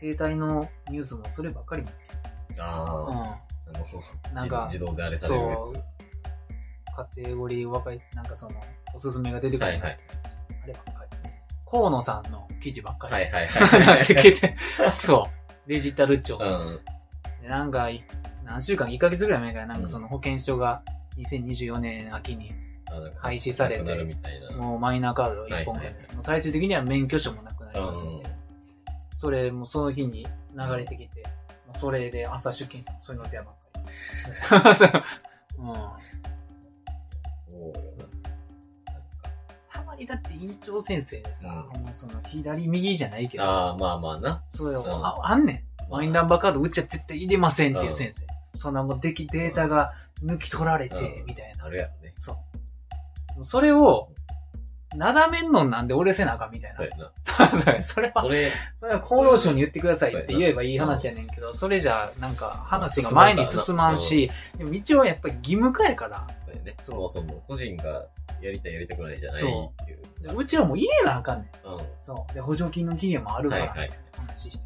[0.00, 1.94] 携帯のニュースもそればっかり見て
[2.60, 3.18] ああ、うん。
[3.20, 3.38] あ
[3.78, 5.72] の、なんか自動であれされるやつ。
[6.94, 8.60] カテゴリー若い、なんかその、
[8.94, 9.66] おすすめが出てくる。
[9.66, 9.98] はいはい。
[10.64, 10.97] あればっかり。
[11.70, 13.14] 河野さんの記事ばっかり。
[13.14, 13.86] はいはいはい。
[13.98, 14.56] なってきて、
[14.92, 15.28] そ
[15.66, 15.68] う。
[15.68, 16.38] デジタル庁。
[16.40, 16.80] うん。
[17.42, 18.04] でなんかい、
[18.44, 20.82] 何週間、1ヶ月ぐらい前から、なんかその保険証が
[21.18, 22.52] 2024年秋に、
[23.18, 24.52] 廃止されてなくなるみたいな。
[24.52, 28.30] もうマイナーカード1本はいはい最終的には免許証もなくなりますうんんで。
[29.14, 31.22] それもその日に流れてきて、
[31.66, 35.00] もうそれで朝出勤してもそういうの電話ばっかり。
[35.58, 35.68] う ん
[37.48, 38.07] そうよな。
[40.06, 44.42] だって院長先生でさ、うんもうその左右じゃないけど、ああ、まあまあな。
[44.48, 45.82] それを、うんああんねん。
[45.90, 48.26] まあマイナンバーカードうちは絶対入れませんっていう先生。
[48.58, 49.92] そんなもうでき、データが
[50.24, 51.64] 抜き取られてう、んみたいな。
[51.64, 52.14] あるやろね。
[52.18, 52.36] そ
[53.38, 53.44] う。
[53.44, 54.10] それを、
[54.96, 56.76] なだめんのなんで俺せなあかんみたいな。
[56.76, 57.82] そうやな。
[57.82, 66.74] それはそ、れ、それは厚労省に言ってくださいって言えばいい話やねんけど、それじゃ、なんか話が前に進まんし、でも一応やっぱり義務化やから、そうやね。
[66.82, 68.06] そそううその、個人が
[68.40, 69.98] やりたいやりたくないじゃないっていう。
[70.22, 71.68] でうちはもう入れなあかんねん。
[71.68, 71.80] うん。
[72.00, 72.34] そう。
[72.34, 74.64] で、補助金の期限もあるから、はいはい話してる。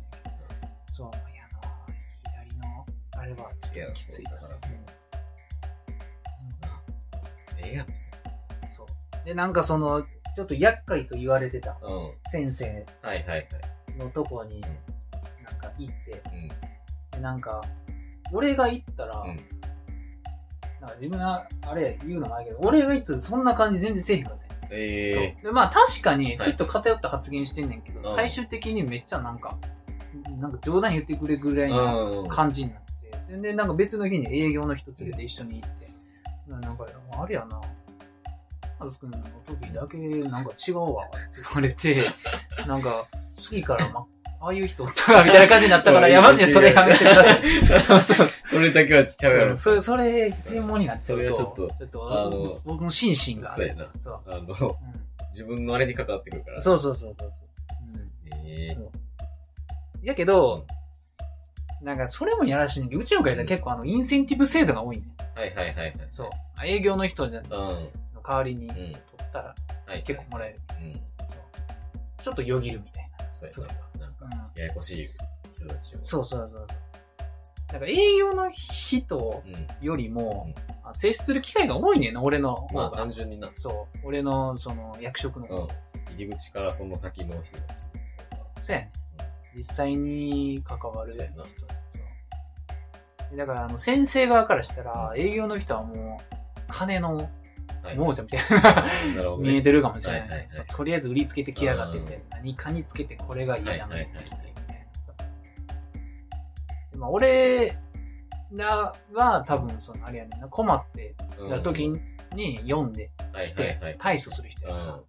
[0.92, 1.68] そう、いやな、
[2.46, 4.24] 左の、あれは、いや、きつい。
[4.24, 4.60] そうだから、うん
[7.64, 8.21] ええやん、別に。
[9.24, 10.02] で、なんかその、
[10.34, 11.76] ちょっと厄介と言われてた
[12.30, 13.48] 先生はいはい。
[13.98, 16.48] のとこに、なんか行って、うん。
[16.48, 16.54] で
[17.20, 17.60] なんか、
[18.32, 19.36] 俺が行ったら、うん。
[20.80, 25.44] なんか自分が、あれ言うのもないけど、俺が行ったらそんな感じ全然せえへんかったねえそう。
[25.44, 26.38] で、まあ確かに、はい。
[26.38, 28.16] ちょっと偏った発言してんねんけど、うん。
[28.16, 29.56] 最終的にめっちゃなんか、
[30.38, 32.28] なんか冗談言ってくれぐらえいのうん。
[32.28, 32.82] 感じになっ
[33.28, 35.88] て、で、なんか別の日に営業の人連れて一緒に行って、
[36.48, 36.86] なんか、
[37.18, 37.60] あれやな、
[38.82, 39.96] ハルス君の時だけ
[40.28, 42.04] なんか違うわって言われて、
[42.66, 43.06] なんか、
[43.40, 44.04] 次から、ま、
[44.40, 47.42] ああいう人おったらみたいな感じになったから、 いや、マジでそれやめてください。
[47.80, 48.26] そうそう。
[48.26, 49.58] それだけはちゃうやろ。
[49.58, 53.48] それ、それ、専門になっちゃうと、それはちょっとちょっとあの僕の心身が。
[53.48, 53.88] そうやな。
[54.00, 54.20] そう。
[54.26, 55.02] あの、うん
[55.32, 56.60] 自分のあれに関わってくるから。
[56.60, 57.48] そうそうそうそうそう。
[58.44, 58.90] ええそう
[60.02, 60.66] やけど、
[61.80, 65.38] なんかそれもやらしいねんけど、うちの会社結構あの、インセンティブ制度が多いねん。
[65.38, 65.94] はいはいはいはい。
[66.12, 66.28] そう。
[66.64, 67.46] 営業の人じゃうん。
[68.22, 68.74] の代わりにうん。
[68.74, 69.54] 取ったら
[69.86, 70.02] はい。
[70.04, 70.60] 結構もらえる。
[72.22, 73.32] ちょっとよぎるみたいな。
[73.32, 74.06] そうやな。
[74.06, 74.60] なんか、うん。
[74.60, 75.08] ややこしい
[75.52, 75.98] 人たちを。
[75.98, 76.66] そうそうそうそう。
[77.72, 79.84] なんか営業の人うん。
[79.84, 80.52] よりも
[80.92, 82.96] 接する機会が多いねんな、俺のまあ方が。
[82.98, 83.50] 単純にな。
[83.56, 83.98] そう。
[84.04, 85.68] 俺の、その、役職の。
[86.10, 87.86] 入り口からその先の人たち。
[88.60, 88.92] そうやね。
[89.56, 91.22] 実際に関わる人
[93.36, 97.28] だから、あの、先生側からしたら、営業の人はもう、金のはい。
[97.96, 99.36] 亡者みたいあな。
[99.38, 100.48] 見えてるかもしれない,、はいはいはい。
[100.68, 104.86] とりあえず売りつけてきやがっててうん、何かにつけてこれが嫌やなはいはいはいみたい
[106.92, 106.98] な。
[106.98, 107.76] まあ、俺
[108.52, 111.88] らは多分、その、あれやねんな、困ってうんた時
[112.34, 113.10] に読んで。
[113.98, 115.00] 対処する人やから、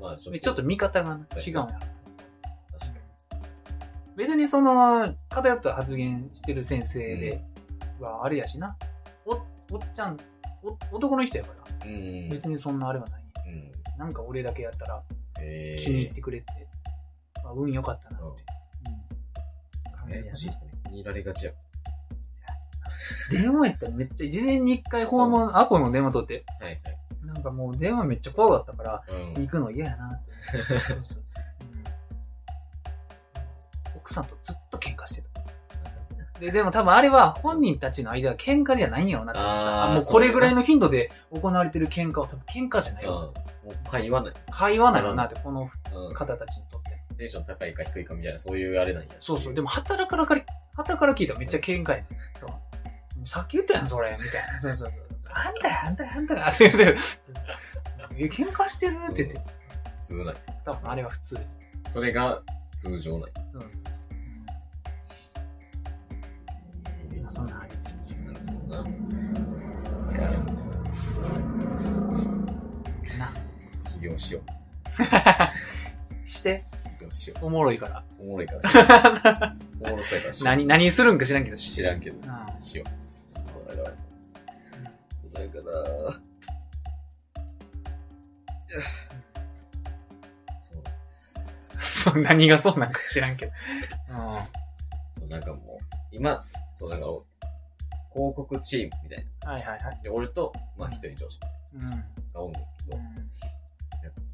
[0.00, 0.62] まあちょっと。
[0.62, 1.80] 見方が違うんや
[4.16, 7.42] 別にその、偏った発言してる先生で
[8.00, 8.76] はあれやしな。
[9.26, 10.16] お、おっちゃん、
[10.62, 11.63] お男の人やから、に。
[11.84, 12.28] うん。
[12.30, 13.22] 別にそんなあれはない。
[13.46, 13.98] うん。
[13.98, 15.02] なんか俺だけやったら
[15.40, 16.46] えー気に入ってくれて、
[17.42, 18.44] まあ、運良かったなって。
[20.06, 20.10] うん。
[20.10, 21.52] ややこしい人に気に入られがちや。
[23.30, 26.82] 電話やったらめっちゃ、事前に一回訪問、アポの電話取って、はいはい。
[27.24, 29.42] なんかもう電話めっちゃ怖かったから、うん。
[29.42, 30.32] 行くの嫌やなって。
[30.52, 31.04] そうそうそう、うん
[33.96, 34.63] 奥さんとずっ。
[36.40, 39.84] で、でも多分あれは本人たちの間は喧嘩ではないんやろうなって思った。
[39.84, 43.32] あーもうこれぐらいの頻度で行われてる喧嘩は多分喧嘩じゃないよ。
[43.64, 43.70] うん。
[43.70, 44.34] もう会話ない。
[44.50, 46.14] 会話なのなって、このうん。
[46.14, 46.94] 方たちにとって。
[47.16, 49.08] テンション高いか低いかみたいな、そういうあれなんや。
[49.20, 49.54] そうそう。
[49.54, 52.06] でも、働からから、働から聞いたらめっちゃ喧嘩やね
[52.40, 52.50] そう。
[52.50, 52.58] も
[53.24, 54.60] うさっき言ったやん、それ、みたいな。
[54.60, 55.04] そうそうそう。
[55.30, 56.96] あんたや、あんたや、あんたや、って言って。
[58.16, 59.40] え、喧嘩してるって言って。
[59.98, 60.34] 普通ない。
[60.64, 61.38] 多分あれは普通。
[61.88, 62.42] それが
[62.76, 63.32] 通常ない。
[63.54, 63.60] うん。
[67.24, 68.16] まあそんなありつつ。
[68.68, 68.84] な。
[73.90, 74.42] 起業しよう。
[76.28, 76.64] して、
[76.98, 78.04] 起業しよおもろいから。
[78.18, 78.22] う。
[78.22, 79.56] おもろいから。
[79.80, 80.44] おもろそうやからしよう。
[80.44, 81.56] 何、何するんか知らんけど。
[81.56, 82.16] 知らんけど。
[82.16, 83.46] うんしよう。
[83.46, 83.86] そうだから。
[83.86, 86.20] そうだから。
[90.60, 92.14] そう。
[92.14, 93.52] そう、何がそうなんか知らんけど。
[95.18, 96.44] そう、なんかもう、今、
[96.84, 97.12] そう、だから、
[98.12, 99.48] 広告チームみたいうん。
[99.48, 99.96] はいはいはい。
[99.96, 100.02] な。
[100.02, 101.88] で、俺と、まあ、一人上司みたいうん。
[101.88, 102.02] なの
[102.34, 103.02] がおんねんけど、な
[104.08, 104.26] んかも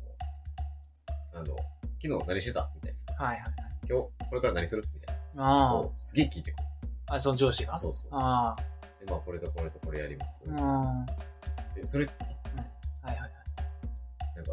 [1.35, 1.57] う、あの、
[2.03, 3.25] 昨日何してたみたいな。
[3.25, 3.53] はいはいはい。
[3.89, 5.67] 今日、これから何するみたいな。
[5.69, 6.65] あもうすげえ聞いてくる。
[7.09, 7.15] あ。
[7.15, 7.77] あ、その上司が？
[7.77, 8.21] そうそうそう。
[8.21, 8.57] あ
[8.99, 10.43] で、まあ、これとこれとこれやります。
[10.49, 10.51] あ。
[10.51, 11.07] うん。
[11.75, 12.35] でそれってさ、
[13.03, 13.31] はいはいはい。
[14.37, 14.53] なんか、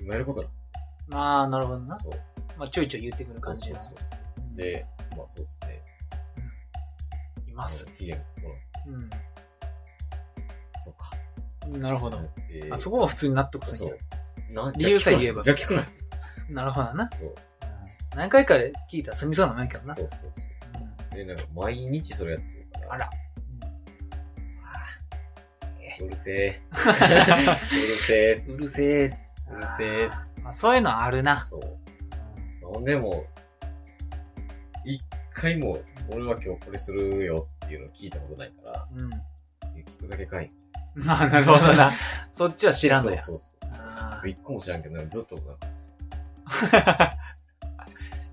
[0.00, 1.96] 今やることなああ、なるほどな。
[1.98, 2.12] そう。
[2.56, 4.04] まあ、ちょいちょい言ってくるそう感じがそうそ
[4.54, 4.56] う。
[4.56, 4.86] で、
[5.16, 5.73] まあそうですね。
[7.54, 7.86] います。
[7.92, 9.00] 期限もらう
[10.80, 11.68] そうか。
[11.68, 11.80] ん。
[11.80, 12.20] なるほど。
[12.50, 13.98] えーあそこは普通に納得すそる
[14.50, 14.52] う。
[14.52, 15.86] な理由さえ言えばじゃあ聞くない。
[16.50, 17.08] なるほどな。
[17.16, 17.28] そう。
[17.28, 17.34] うん
[18.16, 19.94] 何回かで聞いたら済みそうなもんやけどな。
[19.94, 20.32] そうそうそう。
[21.12, 22.92] うんで、なんか毎日それやってるから。
[22.94, 23.10] あら。
[26.00, 26.60] うるせえ。
[26.72, 28.44] うるせえ。
[28.48, 29.18] うるせえ。
[29.50, 30.10] うるせえ。
[30.42, 31.40] まあ、そういうのあるな。
[31.40, 32.84] そう。
[32.84, 33.33] でも、一
[35.44, 39.10] 回も、俺は今日これするよっていうのを聞いたことないから、うん。
[39.84, 40.50] 聞くだけかい。
[40.94, 41.92] まあ、なるほどな。
[42.32, 43.18] そっちは知らんのや。
[43.18, 43.70] そうそうそう。
[43.78, 45.66] あ一個も知らんけど、ずっとなんか、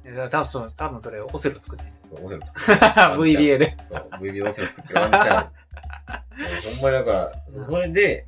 [0.05, 2.85] いや多分そう、多分それオセロ作ってんそう、オセロ作って。
[2.85, 3.77] VBA で。
[3.83, 5.51] そう、VBA オセロ作ってワンチャン。
[6.75, 8.25] ほんまにだから、それで、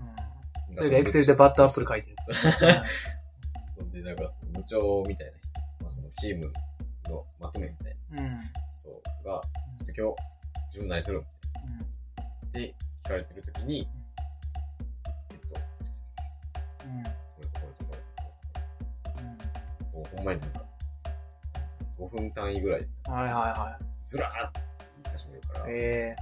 [0.70, 0.76] うん。
[0.76, 2.16] それでエクセルでバットアップル書いてる。
[3.94, 6.52] でなんか、部長みたいな人、まあ、そのチーム
[7.10, 8.44] のまとめみたいな。
[8.84, 9.42] 人が、
[9.80, 10.16] ちょっと今日、
[10.70, 11.24] 自分何する
[12.48, 13.88] って聞かれてるときに、
[15.32, 15.56] えっと、
[16.86, 17.04] うん。
[17.04, 17.10] こ
[17.40, 19.24] れとこれとこれとこれ
[19.86, 20.62] とこうほんまになんか、
[22.00, 23.14] 5分単位ぐらい、うん。
[23.14, 24.60] はいはいはずらーって
[25.04, 25.70] 言い始めるから、い。
[25.74, 26.16] え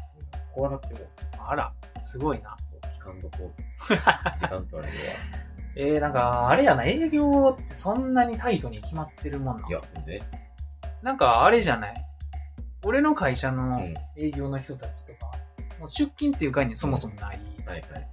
[0.53, 2.55] こうなっても、ー、あら、すごいな。
[2.59, 3.51] そう、期間どこ、
[4.37, 5.13] 時間取られるわ。
[5.75, 10.21] えー、なんか、あれやな、営業ってそんなにタイトに決まってるもんないや、全然。
[11.01, 12.05] なんか、あれじゃない？
[12.83, 13.55] 俺の会社うん。
[13.57, 15.31] のはい営業の人たちとか、
[15.79, 17.39] もう出勤っていう概念そもそもない。
[17.65, 18.07] はいはい。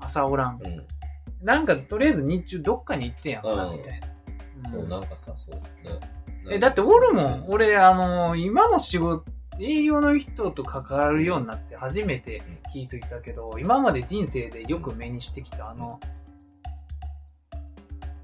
[0.00, 0.60] 朝おらん。
[0.62, 0.86] うん。
[1.42, 4.00] なんか、とりあえず日中どっかに行ってんやんかみたい
[4.62, 4.68] な。
[4.68, 5.54] そう、んなんかさ、そう。
[5.56, 7.40] なえ、だっておるもん。
[7.40, 9.24] う俺、あの今の仕事、
[9.58, 12.42] 営業の人と関わるようになって初めて
[12.72, 16.00] 気づいたけど、今まで人生でよく目にしてきた、あの、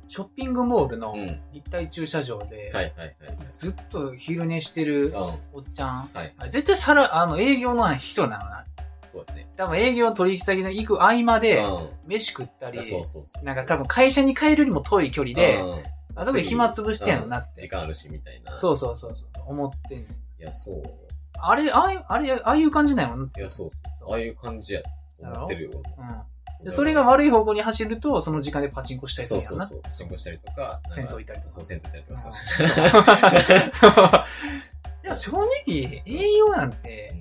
[0.08, 1.14] ショッピングモールの
[1.52, 3.16] 立体駐車場で、はいはいはい。
[3.56, 5.14] ずっと昼寝してるうん。
[5.14, 6.34] おっちゃん、はい。
[6.50, 8.64] 絶対さら、あの、営業の人なのな。
[9.04, 9.48] そうだね。
[9.56, 13.44] 多分営業取引先の行く合間で、う飯食ったりん。、そうそうそう。
[13.44, 15.82] なんか多分会社に帰るよりも遠い距離で、うん、
[16.14, 17.68] あそこで暇つぶしてんのなっ時て。
[17.68, 18.58] 間あるし、みたいな。
[18.58, 20.82] そうそうそうそう、思ってんねんいや、そう。
[21.38, 23.26] あれ、ああいう、あれ、ああいう感じなんやもん。
[23.26, 23.70] いや、そう。
[24.10, 24.88] ああいう感じやと
[25.20, 25.70] 思ってるよ。
[25.98, 26.22] うん。
[26.64, 29.66] でそれが悪い方向に走ると、その時間でパチンコしたりすそうるやんな。
[29.66, 29.92] そうそう。
[29.92, 32.32] 進行したりとか、なんか銭湯行ったりとかそう、銭湯行ったりとか、そう。
[35.04, 37.12] いや、 正直、営業なんて、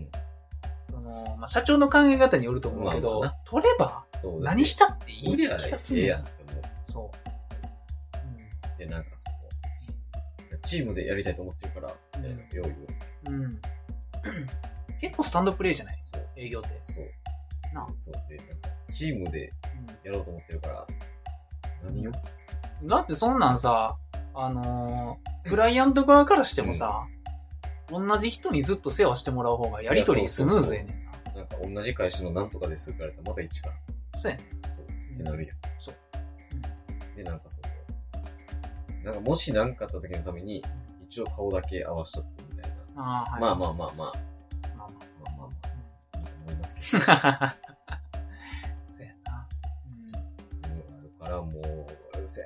[0.89, 4.41] その、まあ、社長の考え方によると思うけど、まあま取ればそう。
[4.41, 6.63] 何したっていい気無理やがするええやんって思う。
[6.83, 7.11] そ
[8.75, 8.77] う。
[8.79, 12.71] で、なんかその、チームでやりたいと思ってるから、みたいな、用意を。
[13.27, 13.33] うん。
[13.43, 13.61] うん。
[14.99, 15.97] 結構スタンドプレイじゃない？
[16.01, 16.27] そう。
[16.35, 16.69] 営業って。
[16.81, 17.05] そう。
[17.73, 18.13] なあそう。
[18.29, 19.51] で、なんか、チームで
[20.03, 20.87] やろうと思ってるから、
[21.83, 22.11] 何を？
[22.83, 23.97] だってそんなんさ、
[24.33, 27.05] あのークライアント側からしてもさ、
[27.89, 31.41] 同じ人にずっと世話してもらう方がやりとりスムーズやねんな。
[31.41, 33.75] なんか同じ会社のなんとかですって言われたらまた一から。
[34.19, 34.71] そうやねん。
[34.71, 34.85] そう。
[34.85, 35.57] ってなるやん。
[35.77, 35.95] そう。
[37.15, 37.67] で、なんかその、
[39.03, 40.63] なんかもし何かあった時のために、
[41.01, 43.03] 一応顔だけ合わしとくみたいな。
[43.03, 43.41] ああ、はい。
[43.41, 44.13] まあまあまあまあ、まあ
[44.77, 45.49] ままあまあま
[46.15, 47.03] あ、いいと思いますけど。
[51.25, 51.53] からもう、
[52.17, 52.45] うるせえ。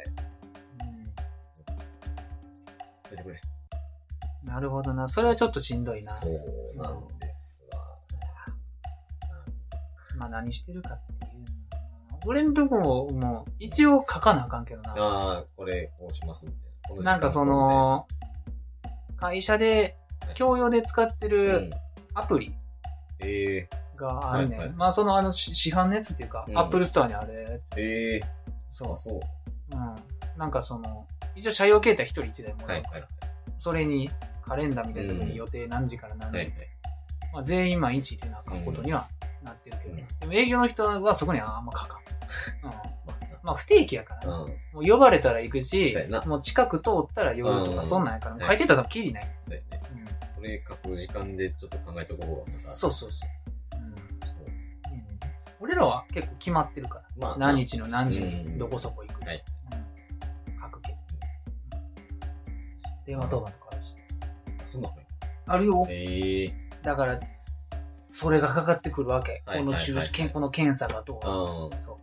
[3.11, 3.17] うん。
[3.17, 3.41] てくれ。
[4.43, 5.07] なるほどな。
[5.07, 6.11] それはちょっとしんどいな。
[6.11, 7.79] そうなんですわ。
[10.17, 11.45] まあ何してるかっていうの
[12.17, 14.93] は俺んとこも、もう、一応書かなあかんけどな。
[14.97, 17.03] ああ、これ、こうしますみたいな。
[17.03, 18.07] なんかその、
[19.17, 19.97] 会社で、
[20.37, 21.71] 共用で使ってる
[22.13, 22.53] アプリ
[23.95, 27.61] があるねまあそのあのし市販のやつっていうか、うんアップルストアにあるやつ。
[27.77, 28.21] ええ
[28.79, 28.97] そうあ、。
[28.97, 29.19] そう。
[29.71, 29.95] うん。
[30.37, 31.05] なんかその、
[31.35, 33.09] 一応社用携帯一人一台もらうから、はいはい
[33.61, 34.09] それに
[34.41, 36.55] カレンダーみたいなところうんに予定何時から何時、はいはい。
[37.33, 39.05] まあ全員毎日入れなあかんことには
[39.43, 41.99] なってるけど、うんでも営業の人はそこにはあんま書かん。
[42.63, 42.69] うん。
[42.71, 42.81] ま
[43.43, 44.49] まあ不定期やからうん。
[44.49, 45.93] もう呼ばれたら行くし
[46.25, 49.27] もう近く通ったら寄るとか、うんそんなんやから、はい書いてたらきりない。
[49.39, 49.81] そうやね。
[49.93, 50.35] うん。
[50.35, 52.51] それ書く時間でちょっと考えとこう。
[52.51, 53.29] なんかそうそうそう。
[55.69, 57.03] 俺らは結構決まってるから。
[57.21, 59.23] まあ、何日の何時うんにどこそこ行く。
[59.23, 60.59] はいうん。
[60.59, 60.97] 書くけど。
[63.05, 63.93] 電話当番とかあるし。
[64.59, 64.93] あそんなん
[65.45, 65.85] あるよ。
[65.87, 67.19] ええだから、
[68.11, 69.43] それがかかってくるわけ。
[69.45, 71.21] はいこの中、はいはい健康の検査がどう
[71.79, 71.97] そう。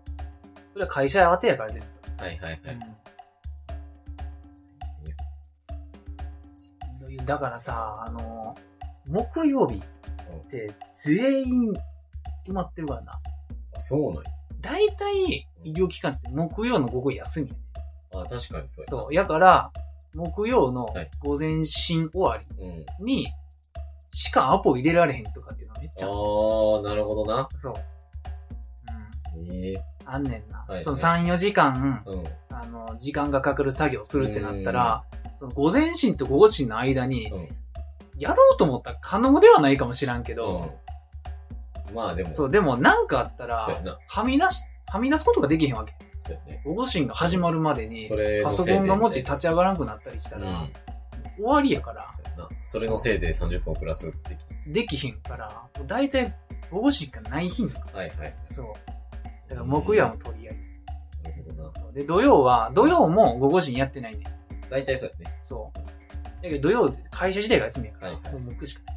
[0.72, 1.82] それは会社当てやから全
[2.16, 2.22] 部。
[2.22, 2.60] はいはいはい。
[2.74, 2.96] うん
[7.24, 8.54] だからさ、あの、
[9.06, 11.72] 木曜日って全員
[12.44, 13.20] 決まってるからな。
[13.77, 14.31] あ、そうなんや。
[14.61, 17.61] 大体、医療機関って木曜の午後休みやね
[18.14, 19.03] あ、確かにそうやな。
[19.03, 19.14] そう。
[19.14, 19.72] やから、
[20.14, 22.68] 木曜のはい午前診終わうん。
[22.79, 23.29] りに、
[24.12, 27.49] しかアポ入れられへんとかっていうのはめっちゃあるああ、なるほどな。
[27.61, 27.74] そう。
[29.39, 29.53] うん。
[29.53, 30.64] ええあんねんな。
[30.68, 32.24] はいその3、4時間、うん。
[32.51, 35.05] あの、時間がかかる作業するってなったら、
[35.39, 37.49] その午前診と午後診の間に、うん。
[38.18, 40.70] やろうと思ったら可能ではないかもしらんけど、うん。
[41.95, 43.99] まあでも、そう、でもなんかあったらそうや、な。
[44.07, 45.95] はみ出し、はみ出すことができへんわけ。
[46.18, 46.62] そうやね。
[46.64, 48.64] 午後診が始まるまでにそ、れパソ。
[48.64, 50.72] コンがもし立ち上がらなくなったりしたら、うん。
[51.37, 52.49] 終わりやから、そうやな。
[52.64, 56.34] それのせいで30分遅らすってきできひんから、大体
[56.70, 58.34] 午後診がない日にはいはい。
[58.53, 58.66] そう。
[59.49, 60.57] だから木曜も取り合い。
[61.22, 61.93] なるほどな。
[61.93, 64.70] で、土曜は、土曜も午後時にやってないねん。
[64.70, 65.41] 大体そうやね。
[65.45, 66.43] そう。
[66.43, 68.97] だけど土曜、会社自体が休みやから、はいはいもう木しかない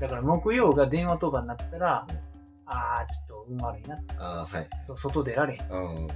[0.00, 2.16] だから木曜が電話当番になったら、うん
[2.72, 3.96] あー、ちょっと運悪いな。
[4.18, 4.68] ああ、はい。
[4.84, 5.70] そう、外出られへん。
[5.70, 5.96] うん。
[5.96, 6.08] うん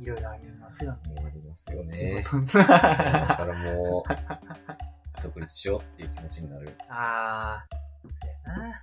[0.00, 0.98] いろいろありますよね。
[1.18, 2.22] ありますよ仕ね。
[2.24, 6.72] 事だからもう、独立しようっていう気持ちになる。
[6.88, 8.74] あー、そうやな。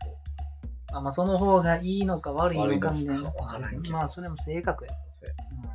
[0.91, 3.31] あまあ、その方がいいのか悪いのかみたいな。
[3.91, 4.91] まあ、それも性格や。
[5.09, 5.61] そうやうん。
[5.63, 5.69] で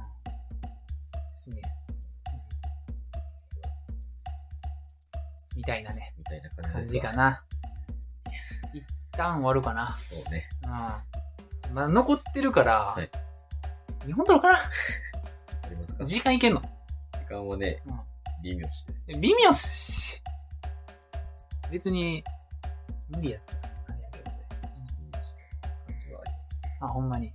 [1.37, 1.63] すね。
[5.61, 7.43] みたいなね、みたいな感じかな。
[8.73, 8.83] 一
[9.13, 9.95] 旦終わるかな。
[9.99, 10.49] そうね。
[10.65, 10.71] うん。
[10.71, 11.05] ま
[11.83, 13.11] あ、残ってるから、はい
[14.07, 14.59] 日本撮ろうかな。
[14.61, 14.71] あ
[15.69, 16.07] りますか？
[16.07, 16.63] 時時間いけんの？
[17.29, 18.01] 間はねうん、
[18.43, 19.19] 微妙しですね。
[19.19, 20.23] 微妙っす。
[21.71, 22.25] 別に、
[23.11, 23.59] 無理やったら
[23.89, 24.47] あれやそうね。
[25.13, 26.85] 微妙した感じはあります。
[26.87, 27.31] あ、ほんまに。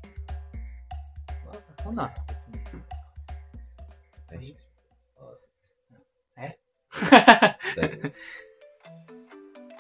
[1.46, 2.14] まあこんなん
[2.52, 2.82] 別に。
[4.28, 4.75] 大丈夫。
[7.76, 8.22] 大丈夫です。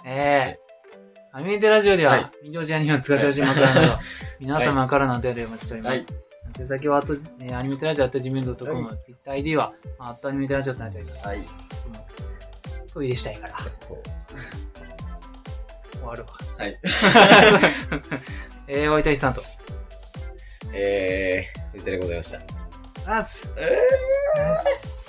[0.06, 0.60] ええ
[1.34, 4.00] アニメテラジオでは、はいミドジアニメを使ってほしい枕など、
[4.40, 5.94] 皆様からのお便りをお待ちしております。
[5.94, 6.06] はい。
[6.54, 7.04] 手先は
[7.40, 11.28] えーアニメテラジオ、あとジメンドットコム、ツイッター ID は、あとアニメテラジオとなっております。
[11.28, 11.38] はい。
[12.94, 14.02] トイレしたいから、そう。
[15.92, 16.30] 終わるわ。
[16.58, 16.80] はい。
[18.68, 19.44] えー、おいたいさんと。
[20.72, 23.16] えー、藤田でございました。
[23.18, 23.52] あっす。
[23.58, 23.78] え
[24.42, 25.05] あっす。